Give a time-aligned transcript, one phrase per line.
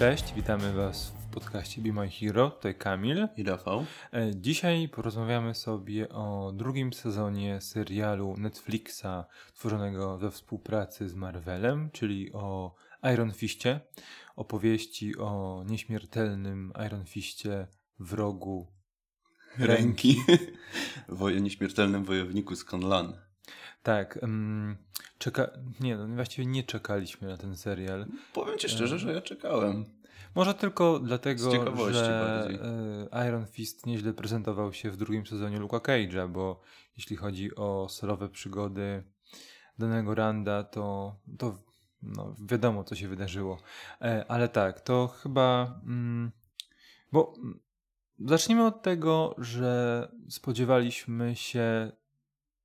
[0.00, 2.50] Cześć, witamy Was w podcaście Be My Hero.
[2.50, 3.86] Tutaj Kamil i Rafał.
[4.12, 12.32] E, dzisiaj porozmawiamy sobie o drugim sezonie serialu Netflixa tworzonego we współpracy z Marvelem, czyli
[12.32, 12.74] o
[13.12, 13.80] Iron Fistie,
[14.36, 17.66] opowieści o nieśmiertelnym Iron Fistie
[17.98, 18.66] wrogu
[19.58, 20.16] ręki,
[21.08, 23.29] Woje, nieśmiertelnym wojowniku z Conlan.
[23.82, 24.18] Tak.
[24.22, 24.76] Um,
[25.18, 25.50] czeka...
[25.80, 28.06] Nie, no właściwie nie czekaliśmy na ten serial.
[28.32, 29.84] Powiem ci szczerze, że ja czekałem.
[30.34, 31.50] Może tylko dlatego,
[31.92, 32.58] że bardziej.
[33.12, 36.60] E, Iron Fist nieźle prezentował się w drugim sezonie Luka Cage'a, bo
[36.96, 39.04] jeśli chodzi o solowe przygody
[39.78, 41.58] danego Randa, to, to
[42.02, 43.58] no, wiadomo, co się wydarzyło.
[44.02, 45.80] E, ale tak, to chyba...
[45.82, 46.30] Mm,
[47.12, 47.60] bo mm,
[48.18, 51.92] zacznijmy od tego, że spodziewaliśmy się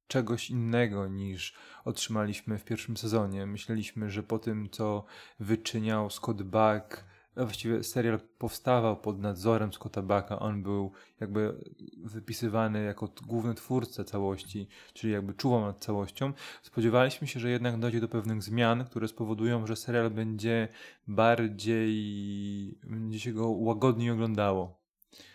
[0.08, 3.46] czegoś innego niż otrzymaliśmy w pierwszym sezonie.
[3.46, 5.06] Myśleliśmy, że po tym, co
[5.40, 7.04] wyczyniał Scott Buck,
[7.44, 11.64] właściwie serial powstawał pod nadzorem Scotta Bucka, on był jakby
[12.04, 16.34] wypisywany jako główny twórca całości, czyli jakby czuwał nad całością.
[16.64, 20.68] Spodziewaliśmy się, że jednak dojdzie do pewnych zmian, które spowodują, że serial będzie
[21.08, 24.80] bardziej, będzie się go łagodniej oglądało.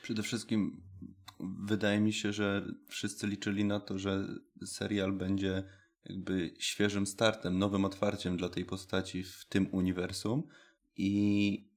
[0.02, 0.89] Przede wszystkim
[1.40, 4.28] wydaje mi się, że wszyscy liczyli na to, że
[4.64, 5.64] serial będzie
[6.04, 10.42] jakby świeżym startem, nowym otwarciem dla tej postaci w tym uniwersum
[10.96, 11.70] i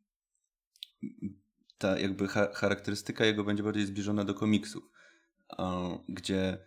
[1.77, 4.83] ta jakby charakterystyka jego będzie bardziej zbliżona do komiksów,
[6.09, 6.57] gdzie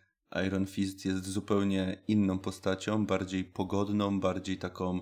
[0.47, 5.01] Iron Fist jest zupełnie inną postacią, bardziej pogodną, bardziej taką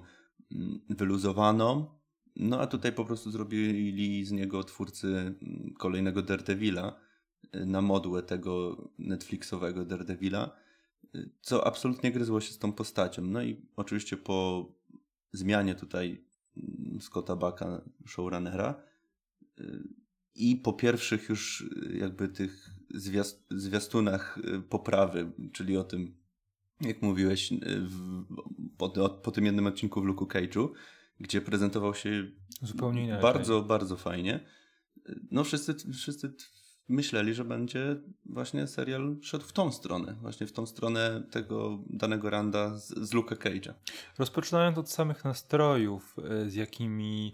[0.53, 1.99] mm, wyluzowaną.
[2.37, 7.04] No a tutaj po prostu zrobili z niego twórcy mm, kolejnego Daredevila
[7.53, 10.57] na modłę tego Netflixowego Daredevila,
[11.43, 13.23] co absolutnie gryzło się z tą postacią.
[13.23, 14.69] No i oczywiście po
[15.33, 16.25] zmianie tutaj
[17.01, 18.83] Scotta Backa, showrunnera
[20.35, 22.71] i po pierwszych już jakby tych
[23.51, 24.39] zwiastunach
[24.69, 26.15] poprawy, czyli o tym,
[26.81, 28.25] jak mówiłeś, w,
[28.77, 30.69] po, po tym jednym odcinku w Luke Cage'u,
[31.21, 32.31] gdzie prezentował się
[32.63, 33.23] zupełnie inaczej.
[33.23, 34.41] bardzo, bardzo fajnie.
[35.31, 36.33] No wszyscy, wszyscy
[36.89, 37.97] myśleli, że będzie
[38.27, 43.13] właśnie serial szedł w tą stronę, właśnie w tą stronę tego danego randa z, z
[43.13, 43.75] Luka Cage'a.
[44.19, 47.33] Rozpoczynając od samych nastrojów, e, z jakimi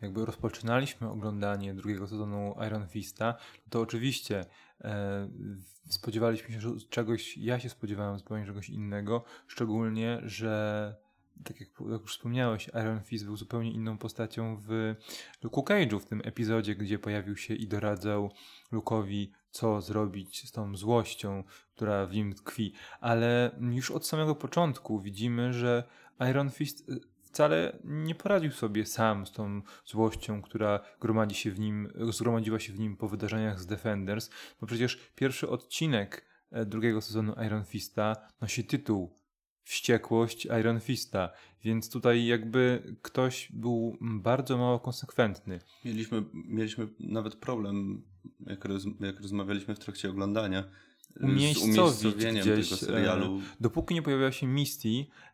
[0.00, 3.34] jakby rozpoczynaliśmy oglądanie drugiego sezonu Iron Fista,
[3.70, 4.44] to oczywiście
[4.80, 5.28] e,
[5.88, 6.60] spodziewaliśmy się
[6.90, 10.94] czegoś, ja się spodziewałem zupełnie czegoś innego, szczególnie, że
[11.44, 14.94] tak jak, jak, już wspomniałeś, Iron Fist był zupełnie inną postacią w
[15.42, 18.30] Luke Cage'u, w tym epizodzie, gdzie pojawił się i doradzał
[18.72, 21.44] Lukowi, co zrobić z tą złością,
[21.76, 22.72] która w nim tkwi.
[23.00, 25.84] Ale już od samego początku widzimy, że
[26.30, 31.60] Iron Fist y, wcale nie poradził sobie sam z tą złością, która gromadzi się w
[31.60, 34.30] nim, zgromadziła się w nim po wydarzeniach z Defenders,
[34.60, 39.19] bo przecież pierwszy odcinek e, drugiego sezonu Iron Fista nosi tytuł
[39.70, 41.30] wściekłość Iron Fista,
[41.64, 45.60] więc tutaj jakby ktoś był bardzo mało konsekwentny.
[45.84, 48.02] Mieliśmy, mieliśmy nawet problem,
[48.46, 50.64] jak, roz, jak rozmawialiśmy w trakcie oglądania,
[51.20, 53.38] umiejscowieniem gdzieś, tego serialu.
[53.38, 54.88] E, dopóki nie pojawiła się Misty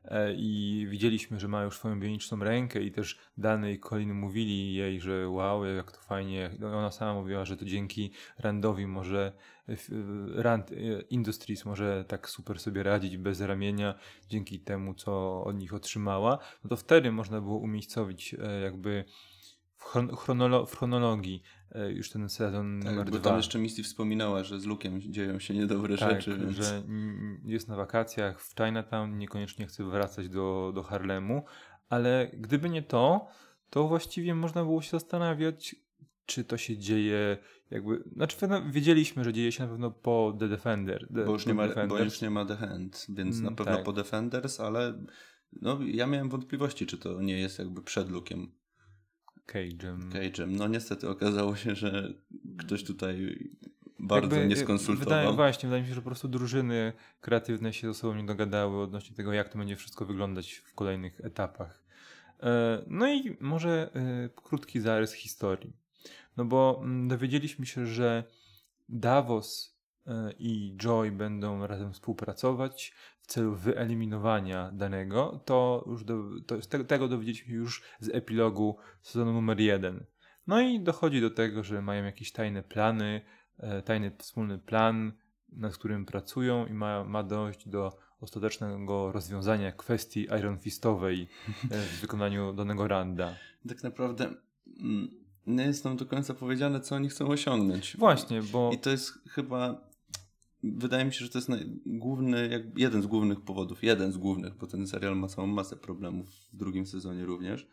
[0.04, 4.74] e, i widzieliśmy, że ma już swoją bioniczną rękę i też Dany i Colin mówili
[4.74, 6.50] jej, że wow, jak to fajnie.
[6.74, 9.32] Ona sama mówiła, że to dzięki Randowi może
[9.68, 9.74] e,
[10.34, 10.70] Rand
[11.10, 13.94] Industries może tak super sobie radzić bez ramienia
[14.28, 16.38] dzięki temu, co od nich otrzymała.
[16.64, 19.04] No to wtedy można było umiejscowić jakby
[19.76, 21.55] w, chronolo w chronologii e,
[21.88, 23.30] już ten sezon tak, numer bo dwa.
[23.30, 26.38] tam jeszcze Misty wspominała, że z Lukiem dzieją się niedobre tak, rzeczy.
[26.38, 26.56] Więc...
[26.56, 26.82] że
[27.44, 31.44] jest na wakacjach w Chinatown, niekoniecznie chce wracać do, do Harlemu,
[31.88, 33.28] ale gdyby nie to,
[33.70, 35.76] to właściwie można było się zastanawiać,
[36.26, 37.38] czy to się dzieje
[37.70, 38.36] jakby, znaczy
[38.70, 41.08] wiedzieliśmy, że dzieje się na pewno po The Defender.
[41.14, 43.76] The, bo, już nie ma, bo już nie ma The Hand, więc mm, na pewno
[43.76, 43.84] tak.
[43.84, 45.04] po Defenders, ale
[45.62, 48.52] no, ja miałem wątpliwości, czy to nie jest jakby przed Lukiem.
[49.46, 50.10] Cage'em.
[50.10, 50.46] Cage'em.
[50.46, 52.14] No niestety okazało się, że
[52.58, 53.38] ktoś tutaj
[53.98, 55.04] bardzo Jakby, nie skonsultował.
[55.04, 58.82] Wydaje, właśnie, wydaje mi się, że po prostu drużyny kreatywne się ze sobą nie dogadały
[58.82, 61.82] odnośnie tego, jak to będzie wszystko wyglądać w kolejnych etapach.
[62.42, 65.72] E, no i może e, krótki zarys historii.
[66.36, 68.24] No bo mm, dowiedzieliśmy się, że
[68.88, 72.94] Davos e, i Joy będą razem współpracować
[73.26, 79.32] celu wyeliminowania danego, to już do, to z tego, dowiedzieliśmy się już z epilogu sezonu
[79.32, 80.04] numer jeden.
[80.46, 83.20] No i dochodzi do tego, że mają jakieś tajne plany,
[83.58, 85.12] e, tajny wspólny plan,
[85.52, 91.28] nad którym pracują i ma, ma dojść do ostatecznego rozwiązania kwestii Iron Fistowej
[91.70, 93.34] e, w wykonaniu danego Randa.
[93.68, 94.30] Tak naprawdę
[94.80, 97.96] mm, nie jest nam do końca powiedziane, co oni chcą osiągnąć.
[97.96, 98.70] Właśnie, bo...
[98.72, 99.85] I to jest chyba...
[100.76, 101.50] Wydaje mi się, że to jest
[101.86, 106.28] główny, jeden z głównych powodów, jeden z głównych, bo ten serial ma całą masę problemów
[106.28, 107.68] w drugim sezonie również,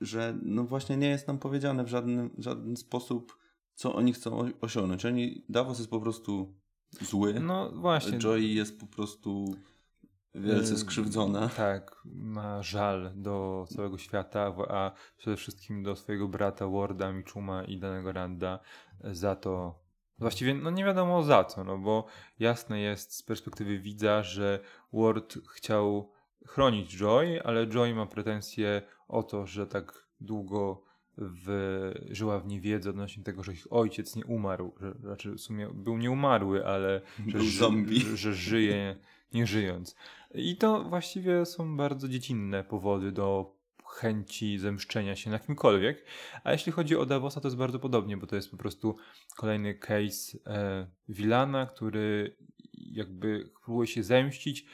[0.00, 3.38] że no właśnie nie jest nam powiedziane w żaden, żaden sposób,
[3.74, 5.04] co oni chcą osiągnąć.
[5.04, 6.54] Oni, Davos jest po prostu
[7.00, 7.40] zły.
[7.40, 8.18] No właśnie.
[8.18, 9.54] Joy jest po prostu
[10.34, 11.48] wielce skrzywdzona.
[11.48, 17.78] Tak, ma żal do całego świata, a przede wszystkim do swojego brata Warda, Michuma i
[17.78, 18.58] danego Randa
[19.04, 19.85] za to.
[20.18, 22.06] Właściwie no nie wiadomo za co, no bo
[22.38, 24.60] jasne jest z perspektywy widza, że
[24.92, 26.12] Ward chciał
[26.46, 30.82] chronić Joy, ale Joy ma pretensje o to, że tak długo
[31.18, 31.48] w,
[32.10, 35.98] żyła w niewiedzy odnośnie tego, że ich ojciec nie umarł, że znaczy w sumie był
[35.98, 38.00] nieumarły, ale że, zombie.
[38.00, 38.96] Że, że żyje
[39.34, 39.96] nie żyjąc.
[40.34, 43.55] I to właściwie są bardzo dziecinne powody do
[43.96, 46.04] chęci zemszczenia się na kimkolwiek.
[46.44, 48.96] A jeśli chodzi o Davosa, to jest bardzo podobnie, bo to jest po prostu
[49.36, 52.36] kolejny case e, Wilana, który
[52.74, 54.66] jakby próbuje się zemścić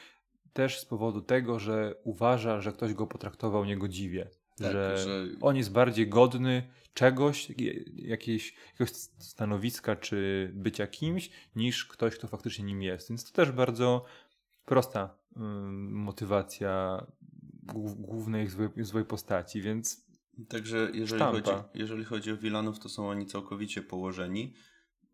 [0.53, 4.31] też z powodu tego, że uważa, że ktoś go potraktował niegodziwie.
[4.59, 7.49] Tak, że, że, on jest bardziej godny czegoś,
[7.97, 13.09] jakiejś, jakiegoś stanowiska czy bycia kimś, niż ktoś, kto faktycznie nim jest.
[13.09, 14.05] Więc to też bardzo
[14.65, 15.41] prosta y,
[15.81, 17.05] motywacja
[17.63, 20.13] głównej złej, postaci, więc
[20.49, 24.55] Także jeżeli chodzi, jeżeli chodzi o Wilanów, to są oni całkowicie położeni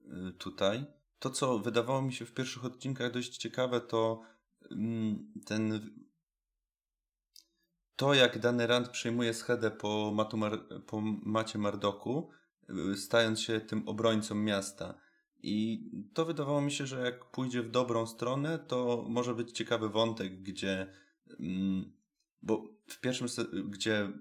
[0.05, 0.85] y, tutaj.
[1.19, 4.21] To, co wydawało mi się w pierwszych odcinkach dość ciekawe, to
[4.71, 5.91] mm, ten
[7.97, 12.31] to, jak dany Rand przejmuje schedę po, Matu Mar po Macie Mardoku,
[12.93, 14.95] y, stając się tym obrońcą miasta.
[15.43, 15.85] I
[16.15, 20.43] to wydawało mi się, że jak pójdzie w dobrą stronę, to może być ciekawy wątek,
[20.43, 20.87] gdzie.
[21.41, 21.98] Mm,
[22.43, 23.27] bo w pierwszym,
[23.69, 24.13] gdzie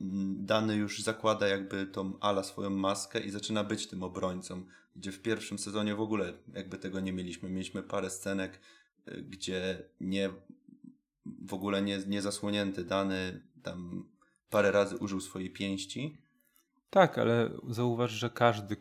[0.00, 4.64] mm, dany już zakłada jakby tą Ala swoją maskę i zaczyna być tym obrońcą,
[4.96, 7.50] gdzie w pierwszym sezonie w ogóle jakby tego nie mieliśmy.
[7.50, 8.60] Mieliśmy parę scenek,
[9.08, 10.30] y, gdzie nie
[11.26, 14.08] w ogóle nie, nie zasłonięty dany tam
[14.50, 16.18] parę razy użył swojej pięści.
[16.90, 18.76] Tak, ale zauważ, że każdy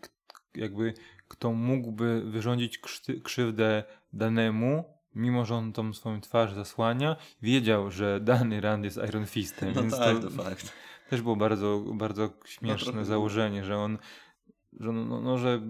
[0.55, 0.93] jakby
[1.27, 2.79] kto mógłby wyrządzić
[3.23, 3.83] krzywdę
[4.13, 9.71] danemu, mimo że on tą swoją twarz zasłania, wiedział, że dany Rand jest Iron Fistem.
[9.75, 10.73] No więc tak, to, to fakt.
[11.09, 13.97] Też było bardzo, bardzo śmieszne no założenie, że on
[14.79, 15.61] że, no, no, no, że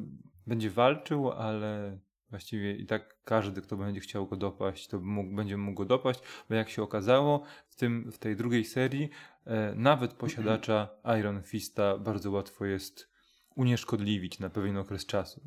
[0.47, 1.99] będzie walczył, ale
[2.29, 6.19] właściwie i tak każdy, kto będzie chciał go dopaść, to mógł, będzie mógł go dopaść,
[6.49, 9.09] bo jak się okazało, w, tym, w tej drugiej serii
[9.45, 10.89] e, nawet posiadacza
[11.19, 13.16] Iron Fista bardzo łatwo jest
[13.57, 15.41] unieszkodliwić na pewien okres czasu,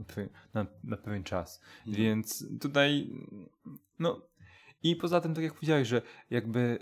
[0.54, 1.62] na, na pewien czas.
[1.86, 1.96] Mhm.
[1.96, 3.10] Więc tutaj,
[3.98, 4.20] no
[4.82, 6.78] i poza tym, tak jak powiedziałeś, że jakby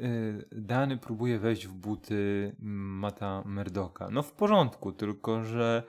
[0.52, 4.08] y, Dany próbuje wejść w buty Mata Merdoka.
[4.10, 5.82] No w porządku, tylko że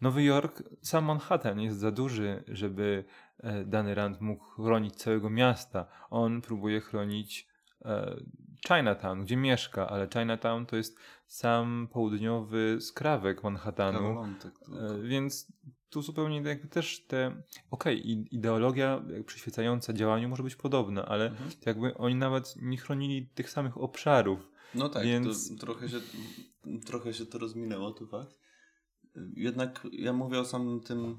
[0.00, 3.04] Nowy Jork, sam Manhattan jest za duży, żeby
[3.38, 5.86] e, dany Rand mógł chronić całego miasta.
[6.10, 7.48] On próbuje chronić
[7.84, 8.16] e,
[8.66, 15.52] Chinatown, gdzie mieszka, ale Chinatown to jest sam południowy skrawek Manhattanu, tak, e, więc
[15.90, 21.50] tu zupełnie jakby też te, okej, okay, ideologia przyświecająca działaniu może być podobna, ale mhm.
[21.66, 24.50] jakby oni nawet nie chronili tych samych obszarów.
[24.74, 25.48] No tak, więc...
[25.48, 26.00] to trochę, się,
[26.86, 28.38] trochę się to rozminęło, to fakt.
[29.36, 31.18] Jednak ja mówię o samym tym,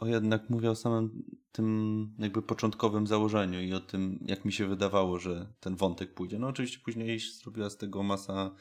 [0.00, 4.66] o jednak mówię o samym tym jakby początkowym założeniu i o tym, jak mi się
[4.66, 6.38] wydawało, że ten wątek pójdzie.
[6.38, 8.54] No oczywiście później zrobiła z tego masa,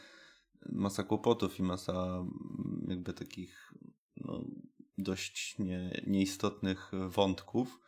[0.69, 2.25] masa kłopotów i masa
[2.87, 3.73] jakby takich
[4.17, 4.41] no,
[4.97, 7.79] dość nie, nieistotnych wątków,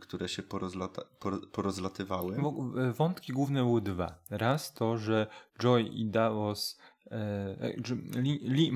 [0.00, 1.02] które się porozlata,
[1.52, 2.36] porozlatywały.
[2.96, 4.18] Wątki główne były dwa.
[4.30, 5.26] Raz to, że
[5.58, 6.78] Joy i Davos
[7.10, 7.74] E,
[8.16, 8.72] li, li,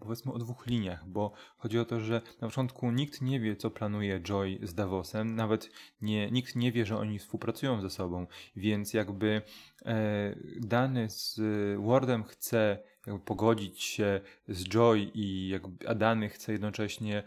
[0.00, 3.70] powiedzmy o dwóch liniach, bo chodzi o to, że na początku nikt nie wie, co
[3.70, 5.70] planuje Joy z Davosem, nawet
[6.02, 9.42] nie, nikt nie wie, że oni współpracują ze sobą, więc jakby
[9.86, 11.40] e, dany z
[11.80, 12.78] Wardem chce
[13.24, 17.24] pogodzić się z Joy i jakby Adany chce jednocześnie e,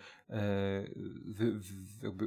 [1.26, 1.60] wy,
[2.04, 2.26] jakby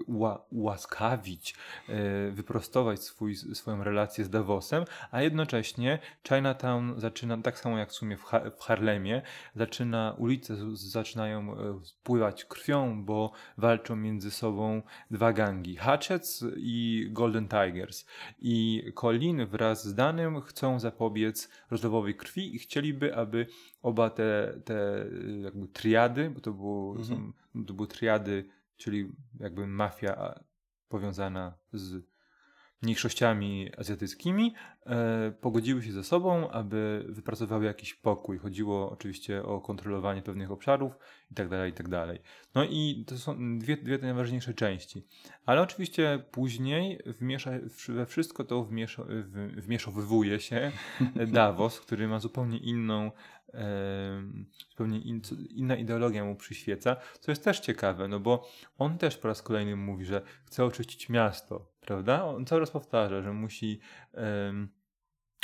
[0.50, 1.54] ułaskawić,
[1.88, 7.92] e, wyprostować swój, swoją relację z Davosem, a jednocześnie Chinatown zaczyna, tak samo jak w
[7.92, 9.22] sumie w, ha w Harlemie,
[9.56, 17.48] zaczyna, ulice zaczynają e, spływać krwią, bo walczą między sobą dwa gangi, Hatchets i Golden
[17.48, 18.06] Tigers.
[18.38, 23.46] I Colin wraz z Danym chcą zapobiec rozlewowi krwi i chcieliby, aby
[23.82, 25.06] oba te, te
[25.42, 27.06] jakby triady, bo to, było, mhm.
[27.08, 27.32] są,
[27.66, 30.40] to były triady, czyli jakby mafia
[30.88, 32.14] powiązana z
[32.84, 34.54] mniejszościami azjatyckimi
[34.86, 38.38] e, pogodziły się ze sobą, aby wypracowały jakiś pokój.
[38.38, 40.92] Chodziło oczywiście o kontrolowanie pewnych obszarów
[41.30, 41.58] itd.
[41.58, 42.06] Tak itd.
[42.06, 42.22] Tak
[42.54, 45.06] no i to są dwie, dwie te najważniejsze części.
[45.46, 47.50] Ale oczywiście później wmiesza,
[47.88, 49.04] we wszystko to wmiesza,
[49.56, 50.72] wmieszowywuje się
[51.32, 53.10] Davos, który ma zupełnie inną
[54.70, 59.28] zupełnie in, inna ideologia mu przyświeca, co jest też ciekawe, no bo on też po
[59.28, 62.24] raz kolejny mówi, że chce oczyścić miasto, prawda?
[62.24, 63.80] On cały raz powtarza, że musi
[64.12, 64.68] um,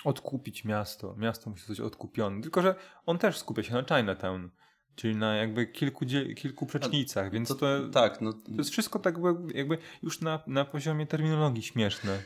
[0.05, 2.75] odkupić miasto, miasto musi zostać odkupione, tylko że
[3.07, 4.50] on też skupia się na Chinatown,
[4.95, 6.05] czyli na jakby kilku,
[6.37, 8.33] kilku przecznicach, więc to, to, tak, no.
[8.33, 9.14] to jest wszystko tak
[9.55, 12.23] jakby już na, na poziomie terminologii śmieszne.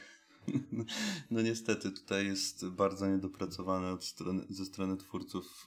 [1.31, 5.67] No, niestety, tutaj jest bardzo niedopracowane od strony, ze strony twórców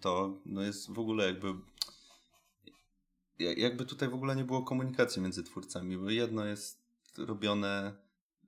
[0.00, 1.54] to, no jest w ogóle jakby
[3.38, 6.86] jakby tutaj w ogóle nie było komunikacji między twórcami, bo jedno jest
[7.18, 7.92] robione,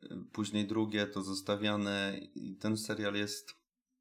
[0.05, 3.55] y, później drugie to zostawiane i ten serial jest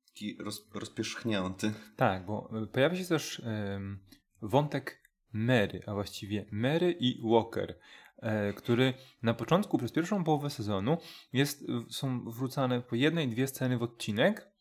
[0.07, 1.73] taki roz, rozpierzchnięty.
[1.95, 3.39] Tak, bo y, pojawia się też
[3.75, 3.99] ym,
[4.41, 7.75] wątek Mary, a właściwie Mary i Walker.
[8.17, 10.97] E, który na początku, przez pierwszą połowę sezonu,
[11.33, 14.51] jest, są wrzucane po jednej, dwie sceny w odcinek.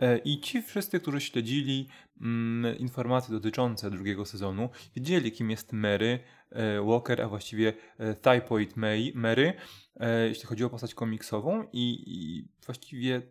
[0.00, 1.88] E, I ci wszyscy, którzy śledzili
[2.20, 6.18] mm, informacje dotyczące drugiego sezonu, wiedzieli, kim jest Mary
[6.50, 9.52] e, Walker, a właściwie e, Typoid May, Mary,
[10.00, 13.22] e, jeśli chodzi o postać komiksową, i, i właściwie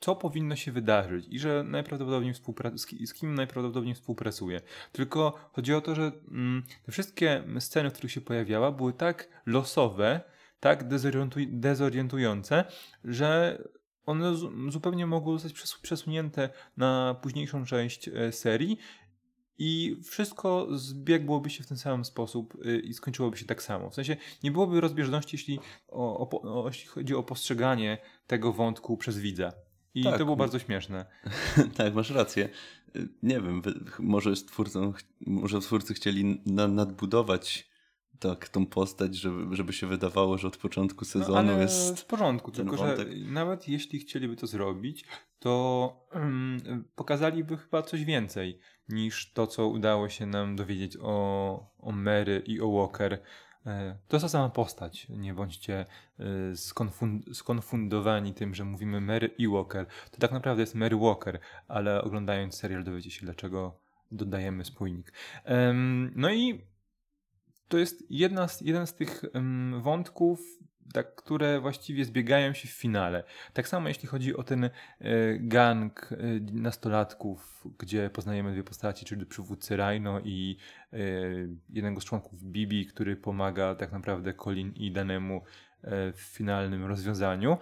[0.00, 4.60] co powinno się wydarzyć i że najprawdopodobniej współpra- z, kim najprawdopodobniej współpracuje.
[4.92, 9.28] Tylko chodzi o to, że mm, te wszystkie sceny, w których się pojawiała, były tak
[9.46, 10.20] losowe,
[10.60, 12.64] tak dezorientuj- dezorientujące,
[13.04, 13.58] że
[14.06, 14.32] one
[14.68, 18.78] zupełnie mogły zostać przes- przesunięte na późniejszą część e, serii
[19.58, 23.90] i wszystko zbiegłoby się w ten sam sposób y, i skończyłoby się tak samo.
[23.90, 28.96] W sensie nie byłoby rozbieżności, jeśli, o, o, o, jeśli chodzi o postrzeganie tego wątku
[28.96, 29.52] przez widza.
[29.96, 30.18] I tak.
[30.18, 31.06] to było bardzo śmieszne.
[31.76, 32.48] tak, masz rację.
[33.22, 33.62] Nie wiem,
[33.98, 34.92] może, twórcą,
[35.26, 37.70] może twórcy chcieli na, nadbudować
[38.18, 42.00] tak tą postać, żeby, żeby się wydawało, że od początku no, sezonu no, jest.
[42.00, 43.08] W porządku, tylko wątek.
[43.08, 45.04] że nawet jeśli chcieliby to zrobić,
[45.38, 51.92] to um, pokazaliby chyba coś więcej niż to, co udało się nam dowiedzieć o, o
[51.92, 53.22] Mary i o Walker
[54.08, 55.08] to jest ta sama postać.
[55.08, 55.86] Nie bądźcie
[56.18, 59.86] e, skonfund skonfundowani tym, że mówimy Mary i Walker.
[60.10, 63.78] To tak naprawdę jest Mary Walker, ale oglądając serial dowiecie się, dlaczego
[64.12, 65.12] dodajemy spójnik.
[66.14, 66.64] No i
[67.68, 69.22] to jest jedna z, jeden z tych
[69.80, 70.40] wątków,
[70.92, 73.24] tak, które właściwie zbiegają się w finale.
[73.52, 74.70] Tak samo jeśli chodzi o ten e,
[75.38, 76.16] gang e,
[76.52, 80.56] nastolatków, gdzie poznajemy dwie postaci, czyli przywódcy Rhino i
[80.92, 80.98] e,
[81.70, 85.42] jednego z członków Bibi, który pomaga tak naprawdę Colin i Danemu
[86.12, 87.58] w finalnym rozwiązaniu.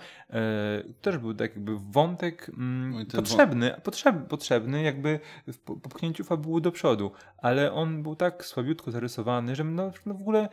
[1.03, 7.13] Też był tak jakby wątek mm, potrzebny, potrzeb, potrzebny jakby w popchnięciu fabuły do przodu,
[7.39, 10.49] ale on był tak słabiutko zarysowany, że no, no w ogóle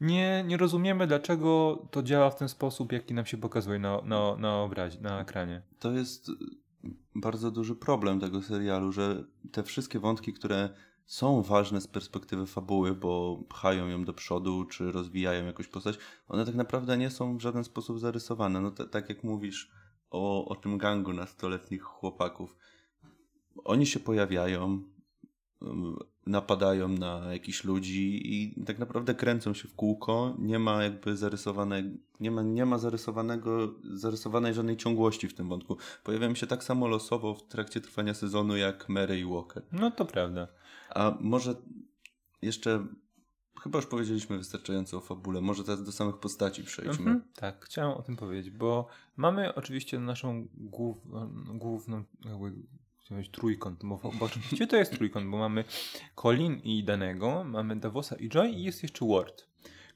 [0.00, 4.36] nie, nie rozumiemy, dlaczego to działa w ten sposób, jaki nam się pokazuje na, na,
[4.36, 5.62] na obrazie, na ekranie.
[5.78, 6.30] To jest
[7.14, 10.68] bardzo duży problem tego serialu, że te wszystkie wątki, które
[11.04, 16.46] są ważne z perspektywy fabuły, bo pchają ją do przodu, czy rozwijają jakąś postać, one
[16.46, 18.60] tak naprawdę nie są w żaden sposób zarysowane.
[18.60, 19.70] No tak jak mówisz
[20.10, 22.56] o, o tym gangu nastoletnich chłopaków.
[23.64, 24.82] Oni się pojawiają,
[26.26, 30.36] napadają na jakichś ludzi i tak naprawdę kręcą się w kółko.
[30.38, 35.76] Nie ma jakby zarysowanej, nie ma, nie ma zarysowanego, zarysowanej żadnej ciągłości w tym wątku.
[36.04, 39.62] Pojawiają się tak samo losowo w trakcie trwania sezonu jak Mary i Walker.
[39.72, 40.48] No to prawda.
[40.90, 41.54] A może
[42.42, 42.86] jeszcze
[43.62, 45.40] Chyba już powiedzieliśmy wystarczająco o fabule.
[45.40, 47.10] Może teraz do samych postaci przejdźmy.
[47.10, 48.86] Mhm, tak, chciałem o tym powiedzieć, bo
[49.16, 50.96] mamy oczywiście naszą głów,
[51.54, 52.04] główną,
[53.10, 55.64] mieć trójkąt, bo, oczywiście to jest trójkąt, bo mamy
[56.22, 59.46] Colin i Danego, mamy Davosa i Joy i jest jeszcze Ward,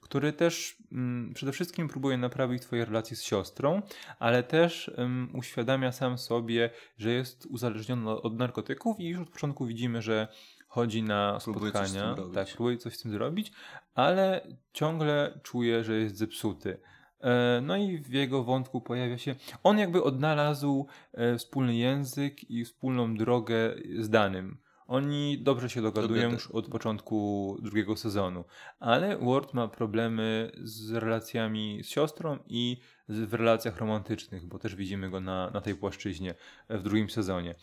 [0.01, 3.83] który też mm, przede wszystkim próbuje naprawić twoje relacje z siostrą,
[4.19, 9.67] ale też um, uświadamia sam sobie, że jest uzależniony od narkotyków i już od początku
[9.67, 10.29] widzimy, że
[10.69, 13.53] chodzi na spotkania, próbuje tak, próbuje coś z tym zrobić,
[13.95, 16.79] ale ciągle czuje, że jest zepsuty.
[17.21, 19.35] E, no i w jego wątku pojawia się.
[19.63, 24.59] On jakby odnalazł e, wspólny język i wspólną drogę z danym.
[24.87, 28.45] Oni dobrze się dogadują już od początku drugiego sezonu,
[28.81, 35.11] ale Ward ma problemy z relacjami z siostrą i w relacjach romantycznych, bo też widzimy
[35.11, 36.35] go na, na tej płaszczyźnie
[36.71, 37.55] w drugim sezonie.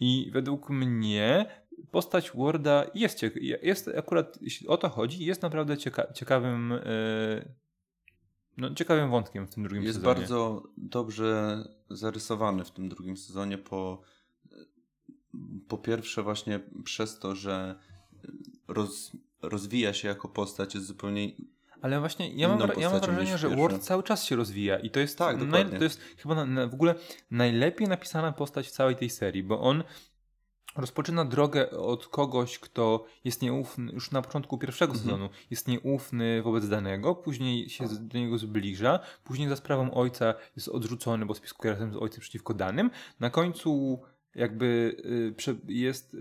[0.00, 1.46] I według mnie
[1.90, 3.20] postać Warda jest,
[3.62, 6.70] jest akurat, jeśli o to chodzi, jest naprawdę cieka ciekawym.
[6.70, 7.69] Yy,
[8.56, 10.14] no, ciekawym wątkiem w tym drugim jest sezonie.
[10.14, 14.02] bardzo dobrze zarysowany w tym drugim sezonie po,
[15.68, 17.78] po pierwsze właśnie przez to, że
[18.68, 21.32] roz, rozwija się jako postać, jest zupełnie
[21.82, 23.56] Ale właśnie ja mam, ja mam wrażenie, że.
[23.56, 26.66] Ward cały czas się rozwija i to jest, Tak, naj, to jest chyba na, na,
[26.66, 26.94] w ogóle
[27.30, 29.84] najlepiej napisana postać w całej tej serii, bo on
[30.76, 35.04] rozpoczyna drogę od kogoś, kto jest nieufny, już na początku pierwszego Mhm.
[35.10, 40.68] sezonu jest nieufny wobec danego, później się do niego zbliża, później za sprawą ojca jest
[40.68, 44.00] odrzucony, bo spiskuje razem z ojcem przeciwko danym, na końcu
[44.34, 44.96] jakby
[45.48, 46.16] y, jest,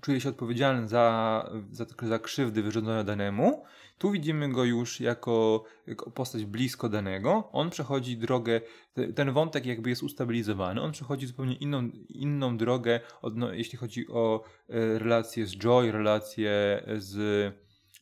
[0.00, 3.64] czuje się odpowiedzialny za, za, za krzywdy wyrządzone danemu.
[4.04, 7.48] Tu widzimy go już jako, jako postać blisko danego.
[7.52, 8.60] On przechodzi drogę,
[8.94, 10.80] te- ten wątek jakby jest ustabilizowany.
[10.80, 16.82] On przechodzi zupełnie inną, inną drogę, odno, jeśli chodzi o e, relacje z Joy, relacje
[16.96, 17.14] z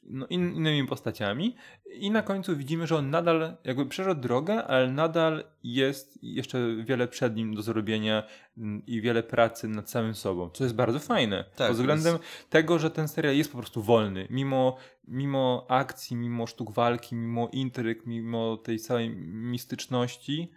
[0.02, 1.56] no, in, innymi postaciami.
[1.94, 7.08] I na końcu widzimy, że on nadal jakby przeszedł drogę, ale nadal jest jeszcze wiele
[7.08, 8.22] przed nim do zrobienia
[8.58, 11.44] mm, i wiele pracy nad samym sobą, co jest bardzo fajne.
[11.56, 12.18] Tak, pod względem
[12.50, 14.26] tego, że ten serial jest po prostu wolny.
[14.30, 14.76] Mimo,
[15.08, 20.52] mimo akcji, mimo sztuk walki, mimo intryg, mimo tej całej mistyczności,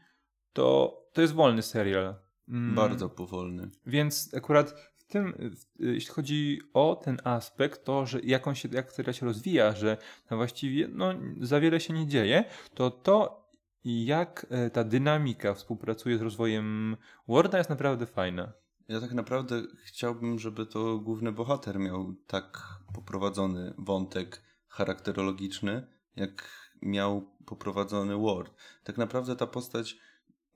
[0.54, 2.16] to, to jest wolny serial.
[2.50, 3.70] Mm, bardzo powolny.
[3.86, 8.92] Więc akurat tym, w, jeśli chodzi o ten aspekt, to, że jak on się, jak
[8.92, 9.98] serial się rozwija, że
[10.32, 13.46] no właściwie no, za wiele się nie dzieje, to to
[13.86, 16.98] jak e, ta dynamika współpracuje z rozwojem
[17.28, 18.54] Worda jest naprawdę fajna.
[18.88, 26.50] Ja tak naprawdę chciałbym, żeby to główny bohater miał tak poprowadzony wątek charakterologiczny, jak
[26.82, 28.54] miał poprowadzony Ward.
[28.84, 29.98] Tak naprawdę ta postać,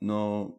[0.02, 0.52] no,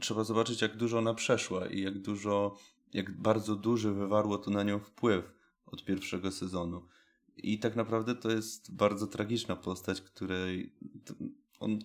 [0.00, 2.56] trzeba zobaczyć, jak dużo ona przeszła i jak dużo,
[2.92, 5.32] jak bardzo duży wywarło to na nią wpływ
[5.66, 6.82] od pierwszego sezonu.
[7.36, 10.74] I tak naprawdę to jest bardzo tragiczna postać, której
[11.60, 11.78] on.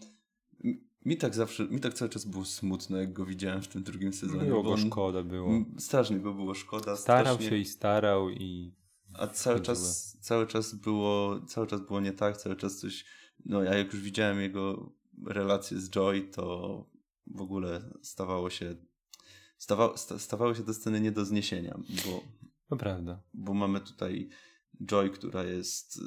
[1.06, 4.14] Mi tak zawsze, mi tak cały czas było smutno, jak go widziałem w tym drugim
[4.14, 4.50] sezonie.
[4.50, 5.52] Było go szkoda było.
[5.78, 6.96] Strasznie go było szkoda.
[6.96, 8.76] Starał strasznie, się i starał i
[9.14, 13.06] A cały czas, cały czas było cały czas było nie tak, cały czas coś.
[13.46, 14.94] No ja jak już widziałem jego
[15.26, 16.86] relacje z Joy, to
[17.28, 18.76] w ogóle stawało się.
[19.58, 22.24] Stawa, sta, stawały się te sceny nie do zniesienia, bo,
[22.70, 23.22] to prawda.
[23.34, 24.30] bo mamy tutaj
[24.86, 26.02] Joy, która jest y,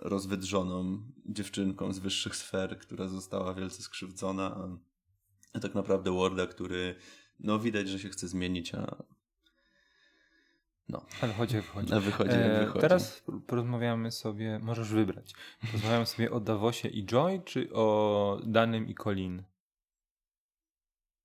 [0.00, 4.78] rozwydrzoną dziewczynką z wyższych sfer, która została wielce skrzywdzona,
[5.52, 6.94] a tak naprawdę Warda, który
[7.40, 9.04] no widać, że się chce zmienić, a
[10.88, 11.06] no,
[11.90, 12.80] a wychodzi E, jak wychodzi.
[12.80, 15.34] Teraz porozmawiamy sobie, możesz wybrać.
[15.66, 19.42] Porozmawiamy sobie o Davosie i Joy, czy o Danym i Colin?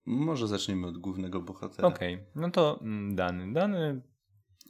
[0.05, 1.87] Może zaczniemy od głównego bohatera.
[1.87, 3.53] Okej, no to mm, Dany.
[3.53, 4.01] Dany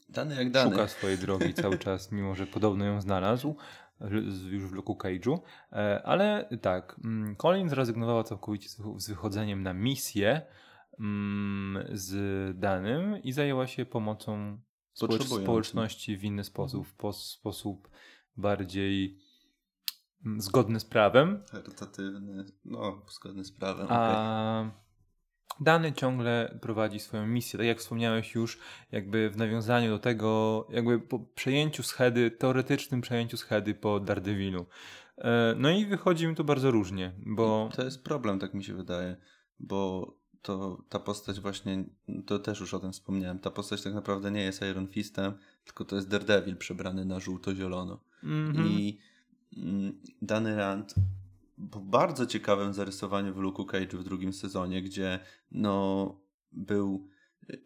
[0.09, 0.71] Dany jak dany.
[0.71, 3.55] szuka swojej drogi cały czas, mimo że podobno ją znalazł
[4.49, 5.39] już w Luke Cage'u.
[5.71, 10.41] E, Ale tak, mm, Colin zrezygnowała całkowicie z wy- z wychodzeniem na misję
[10.99, 14.57] mm, z Danym i zajęła się pomocą
[14.99, 15.43] Potrzebującym.
[15.43, 17.89] społeczności w inny sposób, w pos- sposób
[18.37, 19.17] bardziej
[20.37, 21.43] zgodny z prawem.
[21.51, 23.87] Charytatywny, no, zgodny z prawem.
[23.89, 24.71] A
[25.59, 27.57] Dany ciągle prowadzi swoją misję.
[27.57, 28.59] Tak jak wspomniałeś już,
[28.91, 34.65] jakby w nawiązaniu do tego, jakby po przejęciu schedy, teoretycznym przejęciu schedy po Daredevilu.
[35.17, 38.73] E, No i wychodzi mi to bardzo różnie, bo To jest problem, tak mi się
[38.73, 39.15] wydaje,
[39.59, 41.83] bo to ta postać właśnie,
[42.25, 45.33] to też już o tym wspomniałem, ta postać tak naprawdę nie jest Iron Fistem,
[45.65, 47.99] tylko to jest Daredevil przebrany na żółto-zielono.
[48.23, 48.67] Mhm.
[48.67, 48.99] I
[49.57, 50.95] mm, Danny Rand
[51.71, 55.19] po bardzo ciekawym zarysowaniu w Luke Cage'u w drugim sezonie, gdzie
[55.51, 56.21] no
[56.51, 57.07] był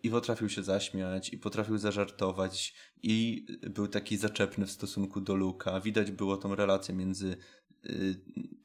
[0.04, 5.80] i potrafił się zaśmiać, i potrafił zażartować, i był taki zaczepny w stosunku do Luka.
[5.80, 7.38] Widać było tą relację między
[7.86, 8.16] y,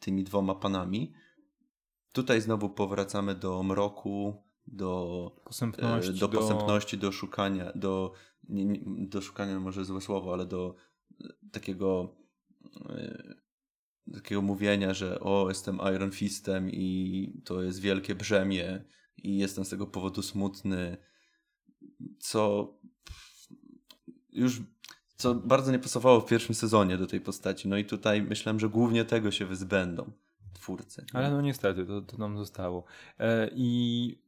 [0.00, 1.12] tymi dwoma panami.
[2.12, 8.12] Tutaj znowu powracamy do mroku, do posępności, e, do posępności, do szukania, do,
[8.48, 10.74] nie, nie, do szukania może złe słowo, ale do
[11.24, 12.16] e, takiego
[12.88, 13.34] e,
[14.14, 18.84] takiego mówienia, że o, jestem Iron Fistem i to jest wielkie brzemię
[19.16, 20.96] i jestem z tego powodu smutny,
[22.18, 22.72] co
[24.32, 24.60] już
[25.16, 27.68] co bardzo nie pasowało w pierwszym sezonie do tej postaci.
[27.68, 30.12] No i tutaj myślałem, że głównie tego się wyzbędą
[30.52, 31.04] twórcy.
[31.12, 32.84] Ale no niestety, to, to nam zostało.
[33.18, 34.18] E, I.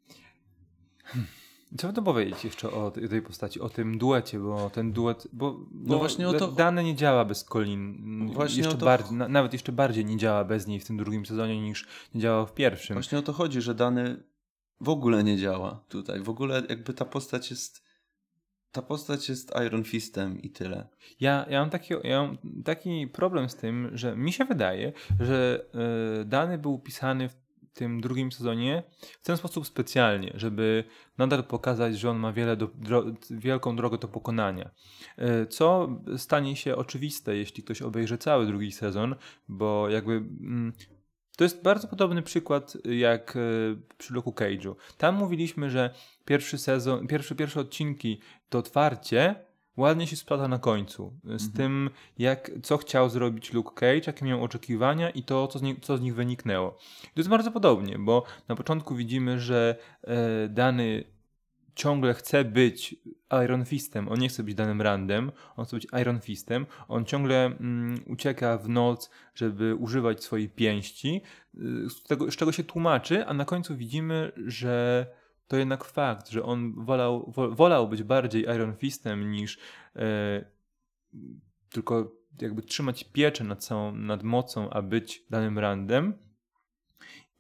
[1.79, 5.61] co by to powiedzieć jeszcze o tej, postaci, o tym duecie, bo ten duet, bo,
[5.73, 7.97] No właśnie o to- Da- Dane nie działa bez Colin.
[8.33, 11.27] Właśnie jeszcze to- bardziej, na, nawet jeszcze bardziej nie działa bez niej w tym drugim
[11.27, 12.95] sezonie niż nie działał w pierwszym.
[12.95, 14.23] Właśnie o to chodzi, że dany
[14.81, 16.21] w ogóle nie działa tutaj.
[16.21, 17.83] W ogóle jakby ta postać jest
[18.73, 20.89] ta postać jest Iron Fistem i tyle.
[21.21, 25.65] Ja, ja, mam taki, ja mam taki problem z tym, że mi się wydaje, że
[26.21, 27.42] y, dany był pisany w
[27.73, 28.83] tym drugim sezonie
[29.23, 30.85] w ten sposób specjalnie, żeby
[31.19, 34.71] nadal pokazać, że on ma wiele do, dro, wielką drogę do pokonania.
[35.19, 39.15] Y, co stanie się oczywiste, jeśli ktoś obejrzy cały drugi sezon,
[39.49, 40.13] bo jakby.
[40.13, 40.73] Mm,
[41.37, 43.39] to jest bardzo podobny przykład jak
[43.99, 44.75] przy Luke'u Cage'u.
[44.99, 49.35] Tam mówiliśmy, że pierwszy sezon, pierwsze, pierwsze odcinki to otwarcie
[49.77, 51.13] ładnie się splata na końcu.
[51.25, 51.53] Z mhm.
[51.53, 55.77] tym, jak, co chciał zrobić Luke Cage, jakie miał oczekiwania i to, co z, nie,
[55.81, 56.71] co z nich wyniknęło.
[57.03, 61.05] to jest bardzo podobnie, bo na początku widzimy, że e, dany
[61.75, 62.97] ciągle chce być
[63.45, 67.45] Iron Fistem, on nie chce być danym randem, on chce być Iron Fistem, on ciągle
[67.45, 71.21] mm, ucieka w noc, żeby używać swojej pięści,
[71.55, 75.07] y, z, tego, z czego się tłumaczy, a na końcu widzimy, że
[75.53, 79.59] to jednak fakt, że on wolał, wolał być bardziej Iron Fistem niż
[79.97, 80.45] e,
[81.69, 86.15] tylko jakby trzymać pieczę nad całą, nad mocą, a być danym randem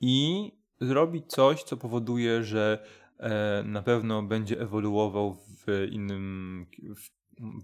[0.00, 2.86] i zrobić coś, co powoduje, że
[3.18, 7.10] e, na pewno będzie ewoluował w innym, w,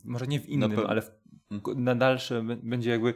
[0.04, 1.10] może nie w innym, ale w,
[1.50, 1.84] mhm.
[1.84, 3.14] na dalsze będzie jakby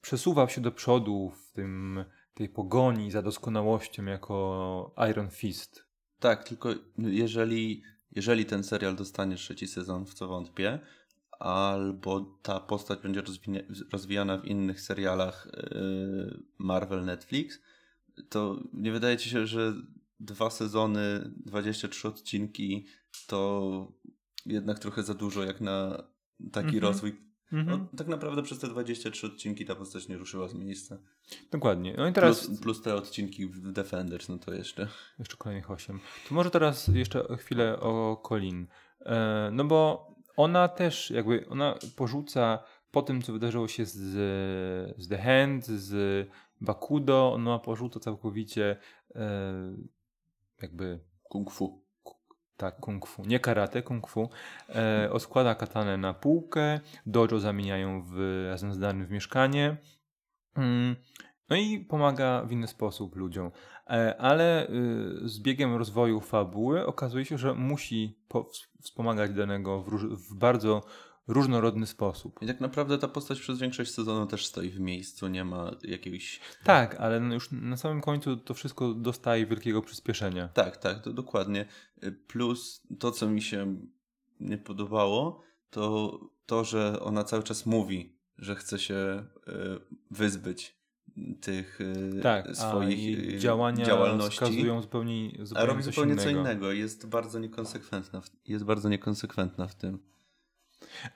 [0.00, 5.89] przesuwał się do przodu w tym, tej pogoni za doskonałością jako Iron Fist.
[6.20, 10.78] Tak, tylko jeżeli, jeżeli ten serial dostanie trzeci sezon, w co wątpię,
[11.38, 13.22] albo ta postać będzie
[13.92, 17.58] rozwijana w innych serialach yy, Marvel, Netflix,
[18.28, 19.74] to nie wydaje ci się, że
[20.20, 22.86] dwa sezony, 23 odcinki
[23.26, 23.92] to
[24.46, 26.04] jednak trochę za dużo jak na
[26.52, 26.80] taki -hmm.
[26.80, 27.78] rozwój Mhm.
[27.92, 30.98] No, tak naprawdę przez te 23 odcinki ta postać nie ruszyła z miejsca.
[31.50, 31.94] Dokładnie.
[31.98, 32.46] No i teraz...
[32.46, 34.88] plus, plus te odcinki w Defenders, no to jeszcze.
[35.18, 36.00] Jeszcze kolejnych 8.
[36.28, 38.66] To może teraz jeszcze chwilę o Colin.
[39.00, 42.58] E, no bo ona też jakby, ona porzuca
[42.90, 43.98] po tym, co wydarzyło się z,
[44.98, 46.28] z The Hand, z
[46.60, 48.76] Bakudo, ona porzuca całkowicie
[49.14, 49.76] e,
[50.62, 51.89] jakby kung fu
[52.60, 54.28] tak, kung fu, nie karate, kung fu,
[54.68, 59.76] e, odkłada katanę na półkę, dojo zamieniają w, razem z danym w mieszkanie,
[60.56, 60.96] mm,
[61.48, 63.50] no i pomaga w inny sposób ludziom.
[63.90, 68.48] E, ale y, z biegiem rozwoju fabuły okazuje się, że musi po,
[68.80, 70.82] wspomagać danego w, w bardzo
[71.30, 72.42] różnorodny sposób.
[72.42, 76.40] I tak naprawdę ta postać przez większość sezonu też stoi w miejscu, nie ma jakiegoś...
[76.64, 80.48] Tak, ale już na samym końcu to wszystko dostaje wielkiego przyspieszenia.
[80.48, 81.66] Tak, tak, to dokładnie.
[82.26, 83.76] Plus to, co mi się
[84.40, 89.24] nie podobało, to to, że ona cały czas mówi, że chce się e,
[90.10, 90.80] wyzbyć
[91.40, 91.78] tych
[92.16, 94.32] e, tak, swoich działania działalności.
[94.32, 96.30] wskazują zupełnie, zupełnie a robi zupełnie innego.
[96.30, 96.72] co innego.
[96.72, 99.98] Jest bardzo niekonsekwentna w, jest bardzo niekonsekwentna w tym.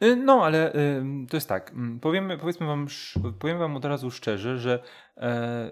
[0.02, 0.72] Y, no, ale
[1.30, 1.70] to jest tak.
[1.70, 2.86] Mm, powiemy, powiedzmy wam,
[3.38, 4.82] powiem wam od razu szczerze, że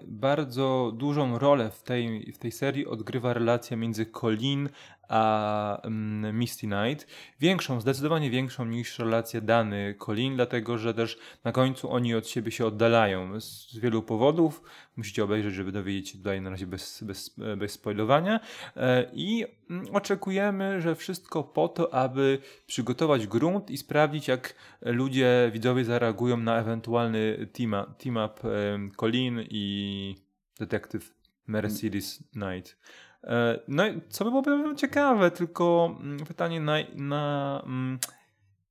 [0.07, 4.69] bardzo dużą rolę w tej, w tej serii odgrywa relacja między Colin
[5.13, 7.07] a um, Misty Knight.
[7.39, 12.51] Większą, zdecydowanie większą niż relację Dany Colin, dlatego że też na końcu oni od siebie
[12.51, 14.61] się oddalają z wielu powodów.
[14.97, 18.39] Musicie obejrzeć, żeby dowiedzieć się tutaj na razie bez, bez, bez spoilowania.
[18.77, 25.49] E, I mm, oczekujemy, że wszystko po to, aby przygotować grunt i sprawdzić, jak ludzie,
[25.53, 30.15] widzowie zareagują na ewentualny team-up team Colin i
[30.59, 31.15] detektyw
[31.47, 32.77] Mercedes Knight.
[33.23, 37.99] E, no i co by było ciekawe, tylko mm, pytanie na, na, mm,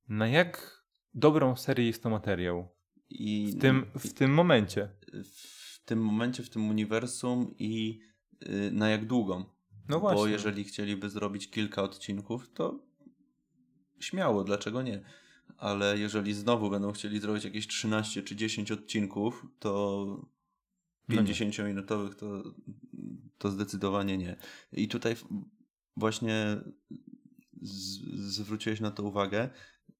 [0.09, 2.67] na jak dobrą serię jest to materiał
[3.09, 4.89] I, w, tym, w tym momencie.
[5.23, 7.99] W tym momencie, w tym uniwersum i
[8.43, 9.45] y, na jak długą.
[9.89, 10.21] No właśnie.
[10.21, 12.79] Bo jeżeli chcieliby zrobić kilka odcinków, to
[13.99, 15.01] śmiało, dlaczego nie?
[15.57, 20.32] Ale jeżeli znowu będą chcieli zrobić jakieś 13 czy 10 odcinków, to
[21.09, 22.43] 50-minutowych to,
[23.37, 24.35] to zdecydowanie nie.
[24.71, 25.15] I tutaj
[25.97, 26.57] właśnie
[27.61, 27.99] z,
[28.35, 29.49] zwróciłeś na to uwagę,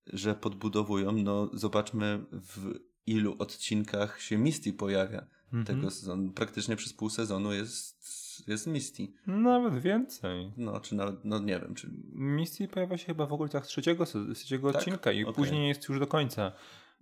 [0.07, 5.67] że podbudowują, no zobaczmy w ilu odcinkach się Misty pojawia mm -hmm.
[5.67, 6.31] tego sezonu.
[6.31, 9.07] Praktycznie przez pół sezonu jest, jest Misty.
[9.27, 10.51] Nawet więcej.
[10.57, 11.89] No, czy nawet, no nie wiem, czy...
[12.13, 14.81] Misty pojawia się chyba w ogóle tak trzeciego, trzeciego tak?
[14.81, 15.33] odcinka i okay.
[15.33, 16.51] później jest już do końca.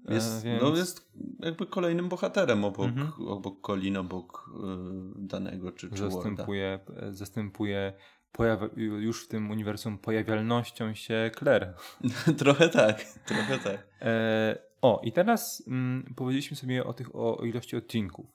[0.09, 0.61] Jest, więc...
[0.61, 3.27] no jest jakby kolejnym bohaterem obok, mhm.
[3.27, 7.93] obok Colin, obok y, danego czy, czy Zastępuje, zastępuje
[8.31, 11.73] pojawia, już w tym uniwersum pojawialnością się Claire.
[12.37, 13.87] trochę tak, trochę tak.
[14.01, 18.25] E, o, i teraz mm, powiedzieliśmy sobie o tych o, o ilości odcinków.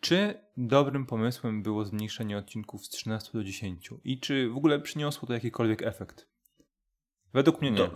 [0.00, 3.90] Czy dobrym pomysłem było zmniejszenie odcinków z 13 do 10?
[4.04, 6.28] I czy w ogóle przyniosło to jakikolwiek efekt?
[7.32, 7.90] Według mnie nie.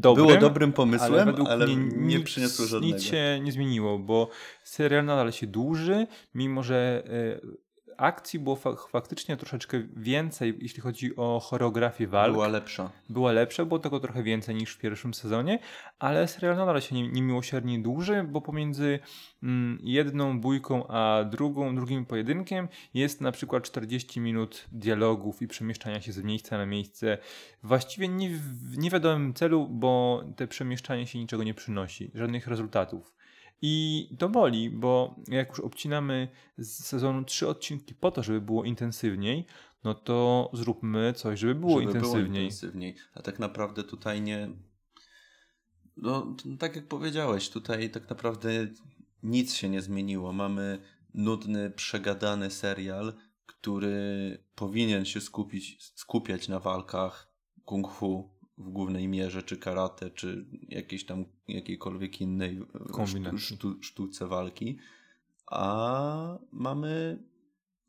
[0.00, 2.96] Dobrym, było dobrym pomysłem, ale, ale, nie nic, przyniosło żadnego.
[2.96, 4.28] Nic się nie zmieniło, bo
[4.64, 7.67] serial nadal się dłuży, mimo że e,
[7.98, 12.32] akcji było fa faktycznie troszeczkę więcej, jeśli chodzi o choreografię walk.
[12.32, 12.90] Była lepsza.
[13.08, 15.58] Była lepsza, było tego trochę więcej niż w pierwszym sezonie,
[15.98, 18.98] ale serial nadal się niemiłosiernie dłuży, bo pomiędzy
[19.42, 26.00] mm, jedną bójką a drugą, drugim pojedynkiem jest na przykład 40 minut dialogów i przemieszczania
[26.00, 27.18] się z miejsca na miejsce.
[27.62, 33.17] Właściwie nie w niewiadomym celu, bo te przemieszczanie się niczego nie przynosi, żadnych rezultatów.
[33.62, 38.64] I to boli, bo jak już obcinamy z sezonu trzy odcinki po to, żeby było
[38.64, 39.46] intensywniej,
[39.84, 42.24] no to zróbmy coś, żeby było, żeby intensywniej.
[42.24, 42.94] było intensywniej.
[43.14, 44.48] A tak naprawdę tutaj nie.
[45.96, 48.50] No, tak jak powiedziałeś, tutaj tak naprawdę
[49.22, 50.32] nic się nie zmieniło.
[50.32, 50.78] Mamy
[51.14, 53.12] nudny, przegadany serial,
[53.46, 57.32] który powinien się skupić, skupiać na walkach
[57.64, 62.62] kung fu, w głównej mierze, czy karate, czy jakiejś tam jakiejkolwiek innej
[63.34, 64.78] e, sztu, sztuce walki.
[65.46, 67.18] A mamy.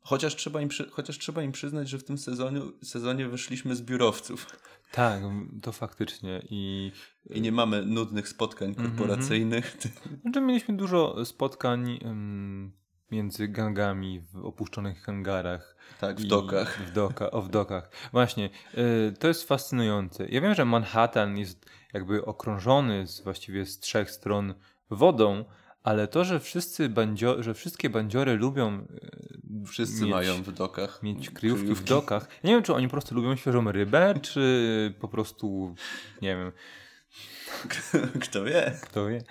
[0.02, 4.46] Chociaż trzeba, im, chociaż trzeba im przyznać, że w tym sezonie, sezonie wyszliśmy z biurowców.
[4.92, 5.22] Tak,
[5.62, 6.42] to faktycznie.
[6.50, 6.92] I,
[7.30, 8.88] I nie mamy nudnych spotkań mhm.
[8.88, 9.76] korporacyjnych.
[10.22, 12.72] Znaczy, mieliśmy dużo spotkań um,
[13.12, 15.76] między gangami w opuszczonych hangarach.
[16.00, 16.82] Tak, w dokach.
[16.82, 17.90] W, doka, o, w dokach.
[18.12, 20.28] Właśnie, y, to jest fascynujące.
[20.28, 24.54] Ja wiem, że Manhattan jest jakby okrążony z, właściwie z trzech stron
[24.90, 25.44] wodą,
[25.82, 29.30] ale to, że wszyscy bandzio, że wszystkie bandziory lubią y,
[29.66, 31.02] Wszyscy mieć, mają w dokach.
[31.02, 32.28] Mieć kryjówki, kryjówki, w dokach.
[32.42, 35.74] Ja nie wiem, czy oni po prostu lubią świeżą rybę, czy po prostu,
[36.22, 36.52] nie wiem.
[38.24, 38.78] Kto wie?
[38.82, 39.22] Kto wie.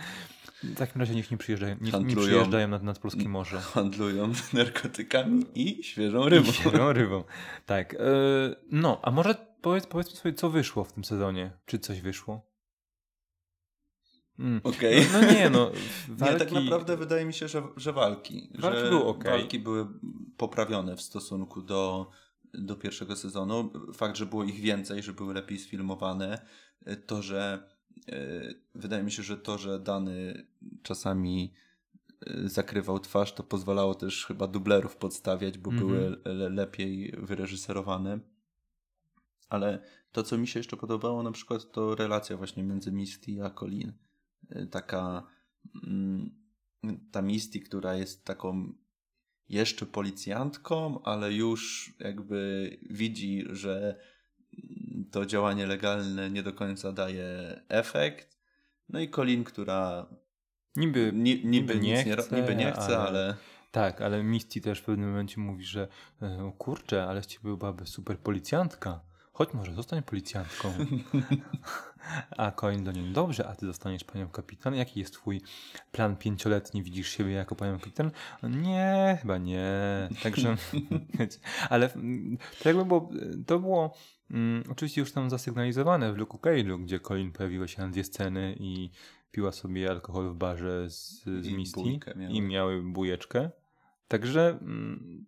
[0.64, 3.60] W takim razie niech nie przyjeżdżają, niech handlują, nie przyjeżdżają nad, nad polskie morze.
[3.74, 6.50] Handlują narkotykami i świeżą rybą.
[6.50, 7.24] I świeżą rybą.
[7.66, 7.94] Tak.
[7.94, 8.00] Yy,
[8.72, 11.52] no, a może powiedz, powiedzmy sobie, co wyszło w tym sezonie?
[11.66, 12.50] Czy coś wyszło?
[14.40, 14.62] Mm.
[14.64, 15.08] Okej.
[15.08, 15.22] Okay.
[15.22, 15.72] No, no, nie, no.
[16.10, 16.34] Walki...
[16.34, 18.52] Nie, tak naprawdę wydaje mi się, że, że walki.
[18.60, 19.32] Walki że były okay.
[19.32, 19.88] Walki były
[20.38, 22.10] poprawione w stosunku do,
[22.54, 23.72] do pierwszego sezonu.
[23.94, 26.46] Fakt, że było ich więcej, że były lepiej sfilmowane.
[27.06, 27.70] To, że
[28.76, 30.48] wydaje mi się, że to, że dany
[30.84, 31.54] czasami
[32.28, 35.88] e, zakrywał twarz, to pozwalało też chyba dublerów podstawiać, bo mm -hmm.
[35.88, 38.20] były le lepiej wyreżyserowane.
[39.50, 39.82] Ale
[40.12, 43.94] to, co mi się jeszcze podobało, na przykład, to relacja właśnie między Misty a Colin.
[44.50, 45.28] E, taka
[45.84, 46.40] mm,
[47.12, 48.74] ta Misty, która jest taką
[49.50, 54.00] jeszcze policjantką, ale już jakby widzi, że
[55.12, 58.38] to działanie legalne nie do końca daje efekt.
[58.90, 60.06] No i Colin, która
[60.76, 63.08] niby, ni, niby, niby, nie, chce, niby nie chce, ale...
[63.08, 63.36] ale...
[63.72, 65.88] Tak, ale Misty też w pewnym momencie mówi, że
[66.22, 69.09] e, kurczę, ale z ciebie byłaby super policjantka.
[69.40, 70.74] Chodź może, zostań policjantką.
[72.38, 74.76] a Colin do niej, dobrze, a ty zostaniesz panią kapitan?
[74.76, 75.42] Jaki jest twój
[75.92, 76.84] plan pięcioletni?
[76.84, 78.12] Widzisz siebie jako panią kapitan?
[78.44, 79.70] Nie, chyba nie.
[80.24, 80.58] Także,
[81.70, 81.90] ale
[82.60, 83.10] to jakby było,
[83.48, 83.98] to było
[84.32, 88.56] Mm, oczywiście już tam zasygnalizowane w Luke Cage'u, gdzie Colin pojawiła się na dwie sceny
[88.60, 88.90] i
[89.32, 92.34] piła sobie alkohol w barze z, z I Misty miały.
[92.34, 93.50] i miały bujeczkę.
[94.08, 95.26] Także mm,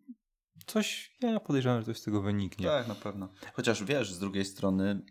[0.72, 2.68] coś, ja podejrzewam, że coś z tego wyniknie.
[2.68, 3.30] Tak, na pewno.
[3.54, 5.02] Chociaż wiesz, z drugiej strony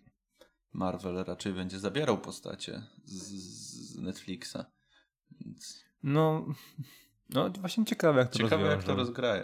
[0.73, 4.57] Marvel raczej będzie zabierał postacie z, z Netflixa.
[5.40, 5.85] Więc...
[6.03, 6.46] No,
[7.35, 8.94] no właśnie ciekawe jak to Ciekawe jak to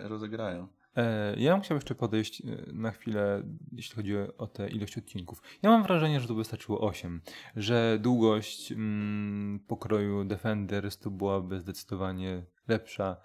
[0.09, 0.69] rozegrają.
[0.97, 5.43] E, ja bym chciał jeszcze podejść e, na chwilę, jeśli chodzi o tę ilość odcinków.
[5.63, 7.21] Ja mam wrażenie, że tu wystarczyło 8,
[7.57, 13.17] że długość mm, pokroju Defenders to byłaby zdecydowanie lepsza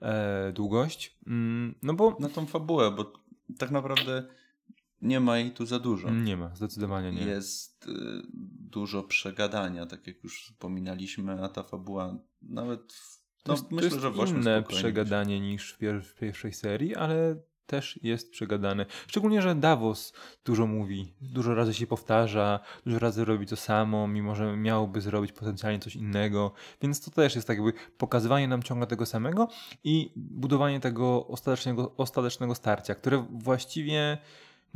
[0.00, 1.18] e, długość.
[1.26, 2.16] Mm, no bo...
[2.20, 3.12] Na tą fabułę, bo
[3.58, 4.28] tak naprawdę
[5.02, 6.10] nie ma jej tu za dużo.
[6.10, 7.22] Nie ma, zdecydowanie nie.
[7.22, 7.92] Jest y,
[8.70, 14.08] dużo przegadania, tak jak już wspominaliśmy, a ta fabuła nawet no, to jest, myślę, to
[14.08, 18.86] jest że inne przegadanie niż w, pier w pierwszej serii, ale też jest przegadane.
[19.06, 20.12] Szczególnie, że Davos
[20.44, 25.32] dużo mówi, dużo razy się powtarza, dużo razy robi to samo, mimo że miałby zrobić
[25.32, 26.52] potencjalnie coś innego.
[26.82, 29.48] Więc to też jest tak jakby pokazywanie nam ciągle tego samego
[29.84, 34.18] i budowanie tego ostatecznego, ostatecznego starcia, które właściwie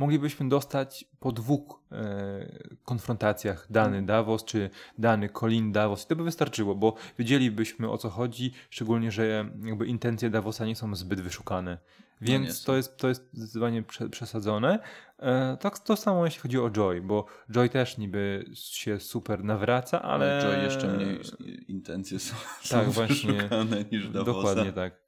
[0.01, 4.05] moglibyśmy dostać po dwóch e, konfrontacjach dany mhm.
[4.05, 9.11] Davos czy dany Colin Davos i to by wystarczyło, bo wiedzielibyśmy o co chodzi, szczególnie,
[9.11, 11.77] że jakby intencje Davosa nie są zbyt wyszukane.
[12.21, 12.65] Więc jest.
[12.65, 14.79] to, jest, to jest zdecydowanie prze, przesadzone.
[15.19, 20.01] E, tak to samo jeśli chodzi o Joy, bo Joy też niby się super nawraca,
[20.01, 20.41] ale...
[20.43, 21.19] Joy jeszcze mniej
[21.67, 22.35] intencje są,
[22.69, 23.49] Tak, są właśnie.
[23.91, 24.33] niż Davosa.
[24.33, 25.01] Dokładnie tak.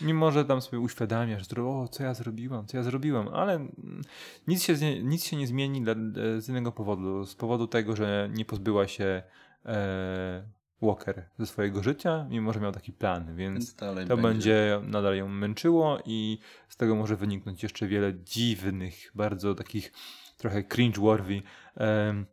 [0.00, 3.68] Mimo, że tam sobie uświadamia, że to, o, co ja zrobiłam, co ja zrobiłam, ale
[4.46, 5.94] nic się, nic się nie zmieni dla,
[6.38, 7.24] z innego powodu.
[7.24, 9.22] Z powodu tego, że nie pozbyła się
[9.64, 13.74] e, Walker ze swojego życia, mimo że miał taki plan, więc
[14.08, 16.38] to będzie nadal ją męczyło i
[16.68, 19.92] z tego może wyniknąć jeszcze wiele dziwnych, bardzo takich
[20.36, 21.42] trochę cringe-worthy
[21.74, 22.26] em,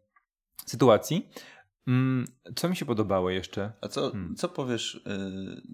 [0.66, 1.30] sytuacji.
[1.88, 3.72] Mm, Co mi się podobało jeszcze?
[3.82, 4.36] A co, Hmm.
[4.36, 5.02] co powiesz y,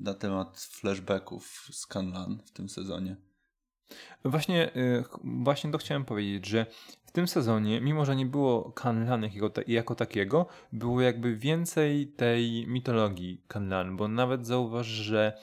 [0.02, 3.16] na temat flashbacków z Kanlan w tym sezonie?
[4.26, 6.66] Właśnie, y, właśnie to chciałem powiedzieć, że
[7.06, 9.24] w tym sezonie, mimo że nie było Kanlan
[9.68, 15.38] jako takiego, było jakby więcej tej mitologii Kanlan, bo nawet zauważ, że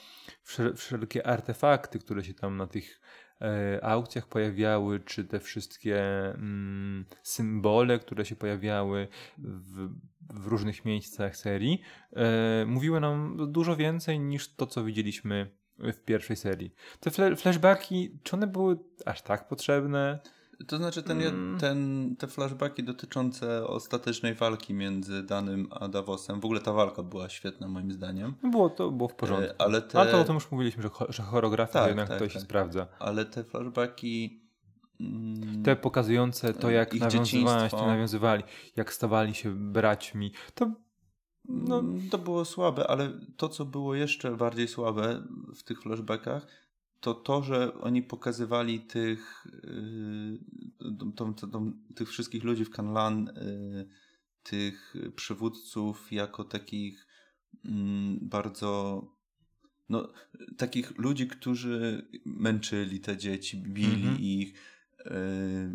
[0.44, 3.00] wszel- wszelkie artefakty, które się tam na tych
[3.40, 9.08] e, aukcjach pojawiały, czy te wszystkie mm, symbole, które się pojawiały
[9.38, 9.88] w,
[10.30, 11.80] w różnych miejscach serii,
[12.12, 16.74] e, mówiły nam dużo więcej niż to, co widzieliśmy w pierwszej serii.
[17.00, 20.18] Te fle- flashbacki, czy one były aż tak potrzebne?
[20.68, 21.58] To znaczy ten, Mm.
[21.60, 26.40] ten, te flashbacki dotyczące ostatecznej walki między Danym a Davosem.
[26.40, 28.34] W ogóle ta walka była świetna moim zdaniem.
[28.42, 29.50] No było to było w porządku.
[29.50, 32.08] E, Ale te, Ale to o tym już mówiliśmy, że, cho- że choreografia Tak, jednak
[32.08, 32.42] tak, się tak.
[32.42, 32.86] sprawdza.
[32.98, 34.42] ale te flashbacki
[35.00, 37.86] mm, Te pokazujące to, jak dzieciństwo.
[37.86, 38.42] nawiązywali,
[38.76, 40.72] jak stawali się braćmi, to
[41.48, 45.22] No, to było słabe, ale to, co było jeszcze bardziej słabe
[45.54, 46.46] w tych flashbackach,
[47.00, 49.46] to to, że oni pokazywali tych,
[50.80, 53.88] yy, tą, tą, tą, tych wszystkich ludzi w Kanlan, yy,
[54.42, 57.06] tych przywódców jako takich
[57.64, 59.02] mm, bardzo
[59.88, 60.08] no,
[60.56, 64.20] takich ludzi, którzy męczyli te dzieci, bili Mhm.
[64.20, 64.54] ich,
[65.04, 65.12] yy,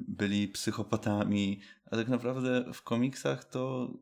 [0.08, 3.94] byli psychopatami, a tak naprawdę w komiksach to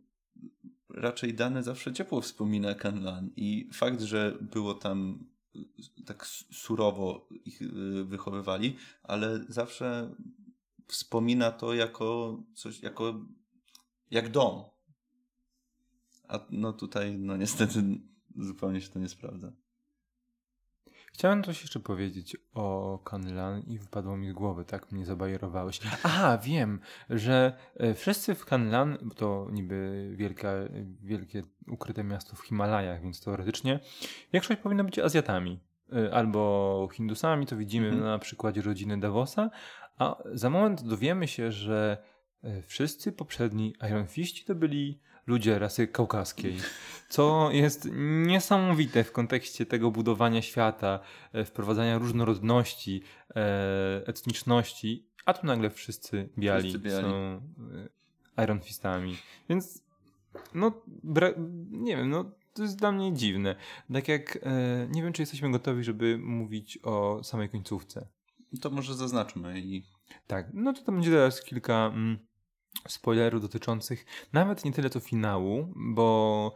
[0.96, 5.26] raczej dane zawsze ciepło wspomina Kanlan i fakt, że było tam
[5.56, 10.16] y, tak surowo ich y, wychowywali, ale zawsze
[10.88, 13.26] wspomina to jako coś, jako
[14.12, 14.64] jak dom.
[16.28, 17.84] A no tutaj, no niestety
[18.36, 19.52] zupełnie się to nie sprawdza.
[21.14, 25.80] Chciałem coś jeszcze powiedzieć o Kanlan i wypadło mi z głowy, tak mnie zabajerowałeś.
[26.04, 30.52] Aha, wiem, że e, wszyscy w Kanlan, bo to niby wielka,
[31.04, 33.80] wielkie ukryte miasto w Himalajach, więc teoretycznie
[34.34, 35.60] większość powinna być Azjatami.
[35.94, 38.06] E, Albo Hindusami, to widzimy Mhm.
[38.06, 39.50] na przykładzie rodziny Davosa,
[39.98, 41.98] a za moment dowiemy się, że
[42.44, 45.00] e, wszyscy poprzedni Iron Fiści to byli
[45.32, 46.58] ludzie rasy kaukaskiej,
[47.10, 47.90] co jest
[48.26, 51.00] niesamowite w kontekście tego budowania świata,
[51.34, 53.04] e, wprowadzania różnorodności,
[53.36, 57.04] e, etniczności, a tu nagle wszyscy biali, Wszyscy biali.
[57.04, 57.42] są
[58.38, 59.18] e, Iron Fistami.
[59.50, 59.84] Więc
[60.54, 60.82] no,
[61.72, 63.56] nie wiem, no to jest dla mnie dziwne.
[63.94, 68.08] Tak jak e, nie wiem, czy jesteśmy gotowi, żeby mówić o samej końcówce.
[68.62, 69.84] To może zaznaczmy i
[70.28, 72.20] Tak, no to tam będzie teraz kilka mm,
[72.88, 76.54] spoilerów dotyczących nawet nie tyle co finału, bo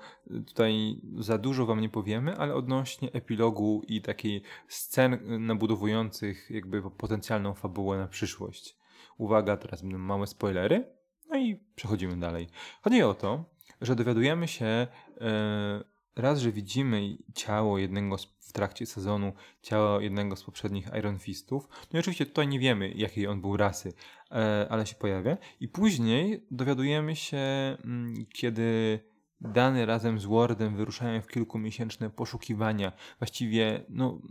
[0.47, 7.54] tutaj za dużo wam nie powiemy, ale odnośnie epilogu i takiej scen nabudowujących jakby potencjalną
[7.54, 8.78] fabułę na przyszłość.
[9.17, 10.86] Uwaga, teraz będą małe spoilery,
[11.30, 12.47] no i przechodzimy dalej.
[12.82, 13.45] Chodzi o to,
[13.82, 20.36] że dowiadujemy się e, raz, że widzimy ciało jednego z, w trakcie sezonu, ciało jednego
[20.36, 21.67] z poprzednich Iron Fistów.
[21.93, 23.93] No i oczywiście tutaj nie wiemy, jakiej on był rasy,
[24.32, 25.38] e, ale się pojawia.
[25.60, 27.38] I później dowiadujemy się,
[27.84, 28.99] mm, kiedy
[29.41, 34.21] Dany razem z Wardem wyruszają w kilkumiesięczne poszukiwania, właściwie no,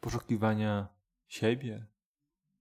[0.00, 0.88] poszukiwania
[1.28, 1.86] siebie,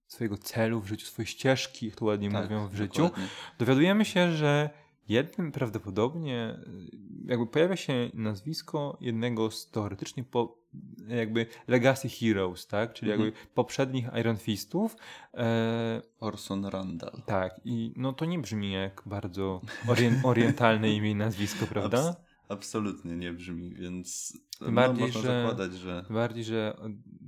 [0.07, 3.03] swojego celu w życiu, swojej ścieżki, jak to ładnie tak, mówią w życiu.
[3.03, 3.27] dokładnie.
[3.59, 4.69] Dowiadujemy się, że
[5.09, 10.57] jednym prawdopodobnie y, jakby pojawia się nazwisko jednego z teoretycznie po,
[11.07, 12.93] jakby Legacy Heroes, tak?
[12.93, 13.29] Czyli Mhm.
[13.29, 14.95] jakby poprzednich Iron Fistów.
[15.33, 17.21] E, Orson Randall.
[17.25, 21.97] tak, i no to nie brzmi jak bardzo orien, orientalne imię i nazwisko, prawda?
[21.97, 22.15] Abs-
[22.49, 26.77] absolutnie nie brzmi, więc Tym no, bardziej, można że- zakładać, że Bardziej, że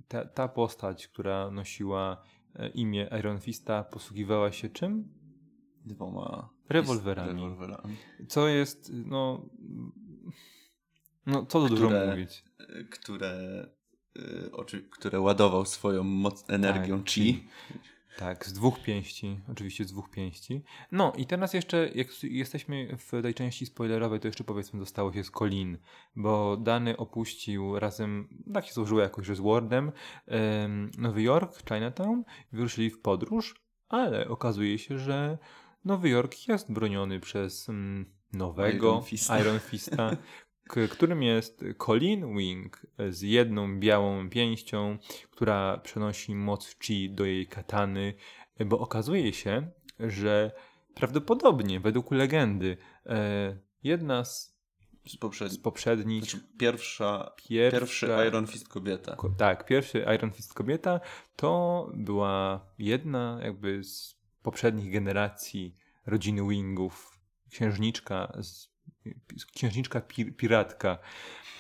[0.08, 2.22] ta, ta postać, która nosiła
[2.56, 5.19] e, imię Iron Fista, posługiwała się czym?
[5.86, 7.34] Dwoma Rewolwerami.
[7.34, 7.96] rewolwerami.
[8.28, 9.50] Co jest, no...
[11.26, 12.44] No, co tu dużo Które- mówić.
[12.92, 13.66] które,
[14.18, 17.48] y, oczy, które ładował swoją moc, energią Tak, chi.
[18.18, 20.64] Tak, z dwóch pięści, oczywiście z dwóch pięści.
[20.92, 25.24] No i teraz jeszcze, jak jesteśmy w tej części spoilerowej, to jeszcze powiedzmy dostało się
[25.24, 25.78] z Colin,
[26.16, 29.92] bo Dany opuścił razem, tak się złożyło jakoś, że z Wardem
[30.28, 33.56] em, Nowy Jork, Chinatown, wyruszyli w podróż,
[33.90, 35.38] ale okazuje się, że
[35.86, 39.40] Nowy Jork jest broniony przez mm, nowego Iron Fista.
[39.40, 40.18] Iron Fista,
[40.64, 44.98] k- którym jest Colin Wing z jedną białą pięścią,
[45.32, 48.14] która przenosi moc chi do jej katany,
[48.66, 50.52] bo okazuje się, że
[50.96, 54.56] prawdopodobnie według legendy e, jedna z,
[55.06, 55.18] Z
[55.52, 59.16] z poprzednich Znaczy pierwsza, Pierwsza- pierwszy Iron Fist kobieta.
[59.16, 61.00] Ko- Tak, pierwszy Iron Fist kobieta
[61.36, 65.76] to była jedna jakby z poprzednich generacji
[66.06, 67.20] rodziny Wingów,
[67.52, 68.70] księżniczka, z,
[69.56, 70.98] księżniczka pir, piratka.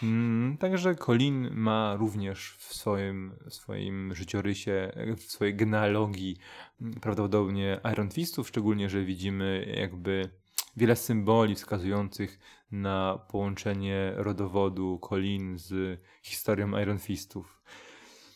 [0.03, 6.37] Mm, Także Colin ma również w swoim, w swoim życiorysie, w swojej genealogii
[6.81, 10.29] mm, prawdopodobnie Iron Fistów, szczególnie, że widzimy jakby
[10.77, 12.39] wiele symboli wskazujących
[12.71, 17.61] na połączenie rodowodu Colin z historią Iron Fistów.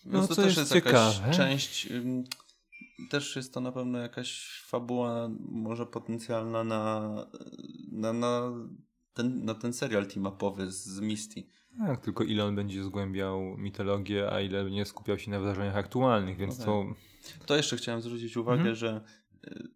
[0.06, 1.90] No, No, to też jest jest jakaś część.
[3.10, 7.14] Też jest to na pewno jakaś fabuła, może potencjalna na,
[7.92, 8.52] na, na,
[9.14, 11.44] ten, na ten serial team-upowy z Misty.
[11.78, 16.38] Tak, tylko ile on będzie zgłębiał mitologię, a ile nie skupiał się na wydarzeniach aktualnych,
[16.38, 16.86] więc No to
[17.46, 18.76] To jeszcze chciałem zwrócić uwagę, Mhm.
[18.76, 19.02] że
[19.48, 19.68] y,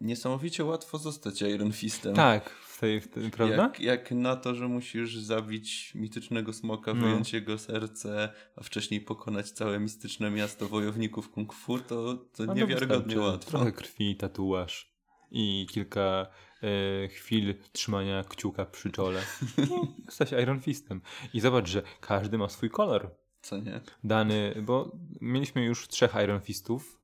[0.00, 2.14] niesamowicie łatwo zostać Iron Fistem.
[2.14, 3.62] tak, w tej, w tej, prawda?
[3.62, 7.00] Jak, jak na to, że musisz zabić mitycznego smoka, No.
[7.00, 12.54] wyjąć jego serce, a wcześniej pokonać całe mistyczne miasto wojowników kung fu, to, to No
[12.54, 13.50] niewiarygodnie łatwo.
[13.50, 14.92] Trochę krwi, tatuaż
[15.30, 16.26] i kilka
[16.62, 19.22] e, chwil trzymania kciuka przy czole.
[19.58, 19.62] I
[20.06, 21.00] jesteś Iron Fistem.
[21.34, 23.10] I zobacz, że każdy ma swój kolor.
[23.42, 23.80] Co nie?
[24.04, 27.00] Dany, bo mieliśmy już trzech Iron Fistów,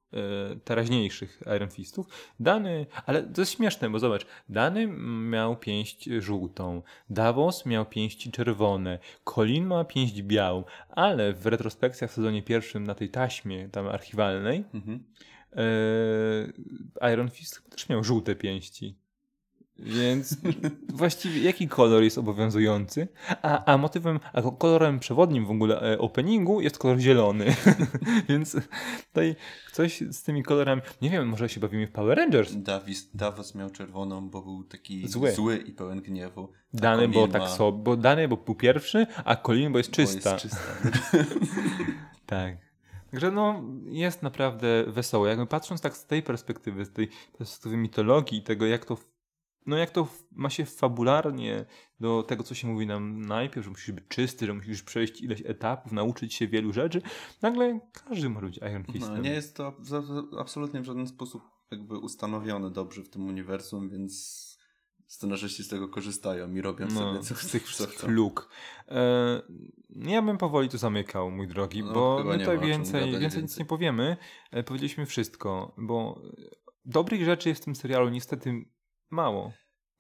[0.65, 2.07] teraźniejszych Iron Fistów.
[2.41, 4.87] Dany, ale to jest śmieszne, bo zobacz, Dany
[5.31, 12.15] miał pięść żółtą, Davos miał pięści czerwone, Colin ma pięść białą, ale w retrospekcjach w
[12.15, 15.05] sezonie pierwszym na tej taśmie tam archiwalnej Mhm.
[17.01, 19.04] e, Iron Fist też miał żółte pięści.
[19.79, 20.37] Więc
[20.93, 23.09] właściwie jaki kolor jest obowiązujący?
[23.43, 27.45] A, a motywem, a kolorem przewodnim w ogóle e, openingu jest kolor zielony.
[28.29, 28.57] Więc
[29.07, 29.37] tutaj
[29.73, 30.83] coś z tymi kolorami.
[31.03, 32.53] Nie wiem, może się bawimy w Power Rangers.
[32.57, 35.33] Davis, Davos miał czerwoną, bo był taki Zły.
[35.33, 36.49] zły, i pełen gniewu.
[36.75, 39.79] A Dany, Colin bo tak ma- sobie, bo Dany, bo był pierwszy, a Colin, bo
[39.79, 40.37] jest bo jest czysta.
[40.37, 40.59] czysta.
[42.27, 42.57] Tak.
[43.11, 45.27] Także no, jest naprawdę wesoło.
[45.27, 47.09] Jakby patrząc tak z tej perspektywy, z tej
[47.39, 48.97] perspektywy mitologii i tego, jak to,
[49.67, 51.65] no jak to ma się fabularnie
[52.01, 55.43] do tego, co się mówi nam najpierw, że musisz być czysty, że musisz przejść ileś
[55.47, 57.03] etapów, nauczyć się wielu rzeczy,
[57.43, 59.15] nagle każdy może być Iron Fistem.
[59.15, 59.73] No, nie jest to
[60.39, 64.45] absolutnie w żaden sposób jakby ustanowione dobrze w tym uniwersum, więc
[65.07, 68.11] scenarzyści z tego korzystają i robią no, sobie co, z tych co wszystkich chcą.
[68.11, 68.49] luk.
[68.89, 69.43] E,
[69.91, 73.25] ja bym powoli to zamykał, mój drogi, No, bo my tutaj ma więcej, gadać więcej
[73.25, 73.59] nic więcej.
[73.59, 74.17] nie powiemy.
[74.51, 76.23] E, powiedzieliśmy wszystko, bo
[76.85, 78.65] dobrych rzeczy jest w tym serialu niestety
[79.15, 79.53] mało.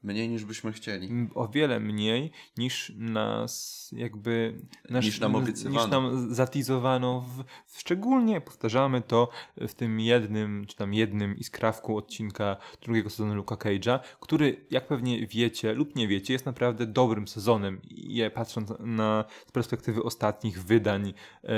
[0.02, 1.08] Mniej niż byśmy chcieli.
[1.34, 4.60] O wiele mniej niż nas jakby
[4.90, 5.80] nasz, Niż nam obiecywano.
[5.82, 12.56] niż nam zatizowano w, szczególnie powtarzamy to w tym jednym czy tam jednym iskrawku odcinka
[12.82, 17.80] drugiego sezonu Luka Cage'a, który jak pewnie wiecie lub nie wiecie jest naprawdę dobrym sezonem
[17.90, 21.54] je patrząc na z perspektywy ostatnich wydań e,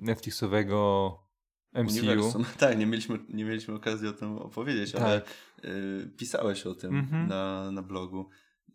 [0.00, 1.27] Netflixowego
[1.74, 1.98] MCU.
[1.98, 2.44] Uniwersum.
[2.58, 5.30] Tak, nie mieliśmy, nie mieliśmy okazji o tym opowiedzieć, ale Tak.
[5.64, 7.28] y, pisałeś o tym Mhm.
[7.28, 8.28] na, na blogu,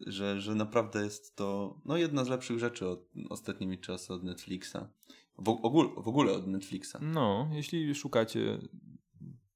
[0.07, 4.77] że, że naprawdę jest to no, jedna z lepszych rzeczy od, ostatnimi czasy od Netflixa.
[5.37, 6.95] W, ogóle, w ogóle od Netflixa.
[7.01, 8.59] No, jeśli szukacie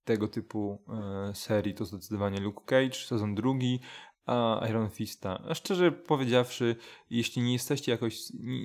[0.03, 0.83] tego typu
[1.29, 3.79] e, serii, to zdecydowanie Luke Cage, sezon drugi,
[4.27, 5.41] a Iron Fista.
[5.49, 6.75] A szczerze powiedziawszy,
[7.09, 8.19] jeśli nie jesteście jakoś,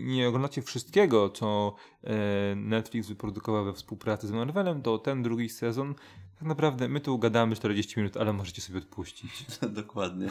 [0.05, 5.95] nie, oglądacie wszystkiego, co e, Netflix wyprodukował we współpracy z Marvelem, to ten drugi sezon,
[6.39, 9.31] tak naprawdę my tu gadamy 40 minut, ale możecie sobie odpuścić.
[9.69, 10.29] Dokładnie.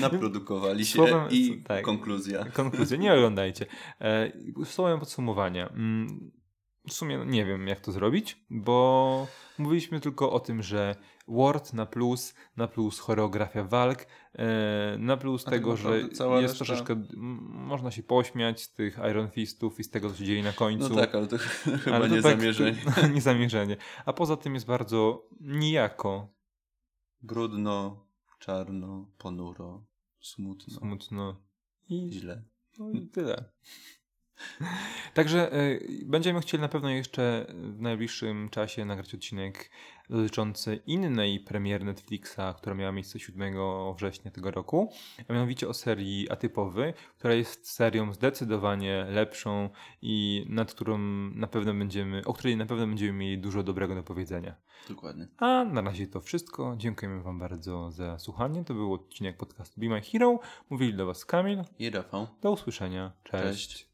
[0.00, 1.84] Naprodukowali się Słowem- i tak.
[1.84, 2.44] konkluzja.
[2.44, 3.66] Konkluzja, nie oglądajcie.
[4.00, 4.32] E,
[4.64, 5.72] słowem podsumowania.
[6.88, 9.26] W sumie nie wiem, jak to zrobić, bo
[9.58, 10.96] mówiliśmy tylko o tym, że
[11.28, 16.56] Word na plus, na plus choreografia walk, e, na plus tak tego, że jest reszta-
[16.56, 17.02] troszeczkę,
[17.48, 20.88] można się pośmiać z tych Iron Fistów i z tego, co się dzieje na końcu.
[20.88, 21.38] No tak, ale to
[21.84, 22.78] chyba Ale to nie tak- zamierzenie.
[23.14, 23.76] nie zamierzenie.
[24.06, 26.28] A poza tym jest bardzo nijako,
[27.22, 28.06] Brudno,
[28.38, 29.84] czarno, ponuro,
[30.20, 31.36] smutno, smutno
[31.88, 32.42] i, źle.
[32.78, 33.44] no i tyle.
[35.14, 39.70] Także y, będziemy chcieli na pewno jeszcze w najbliższym czasie nagrać odcinek
[40.10, 43.54] dotyczący innej premiery Netflixa, która miała miejsce 7
[43.96, 44.92] września tego roku,
[45.28, 49.70] a mianowicie o serii Atypowy, która jest serią zdecydowanie lepszą
[50.02, 50.98] i nad którą
[51.34, 54.54] na pewno będziemy, o której na pewno będziemy mieli dużo dobrego do powiedzenia.
[54.88, 55.28] Dokładnie.
[55.38, 56.74] A na razie to wszystko.
[56.76, 58.64] Dziękujemy Wam bardzo za słuchanie.
[58.64, 60.40] To był odcinek podcastu Be My Hero.
[60.70, 61.62] Mówili do Was Kamil.
[61.78, 62.26] I Rafał.
[62.42, 63.12] Do usłyszenia.
[63.24, 63.68] Cześć.
[63.68, 63.93] Cześć.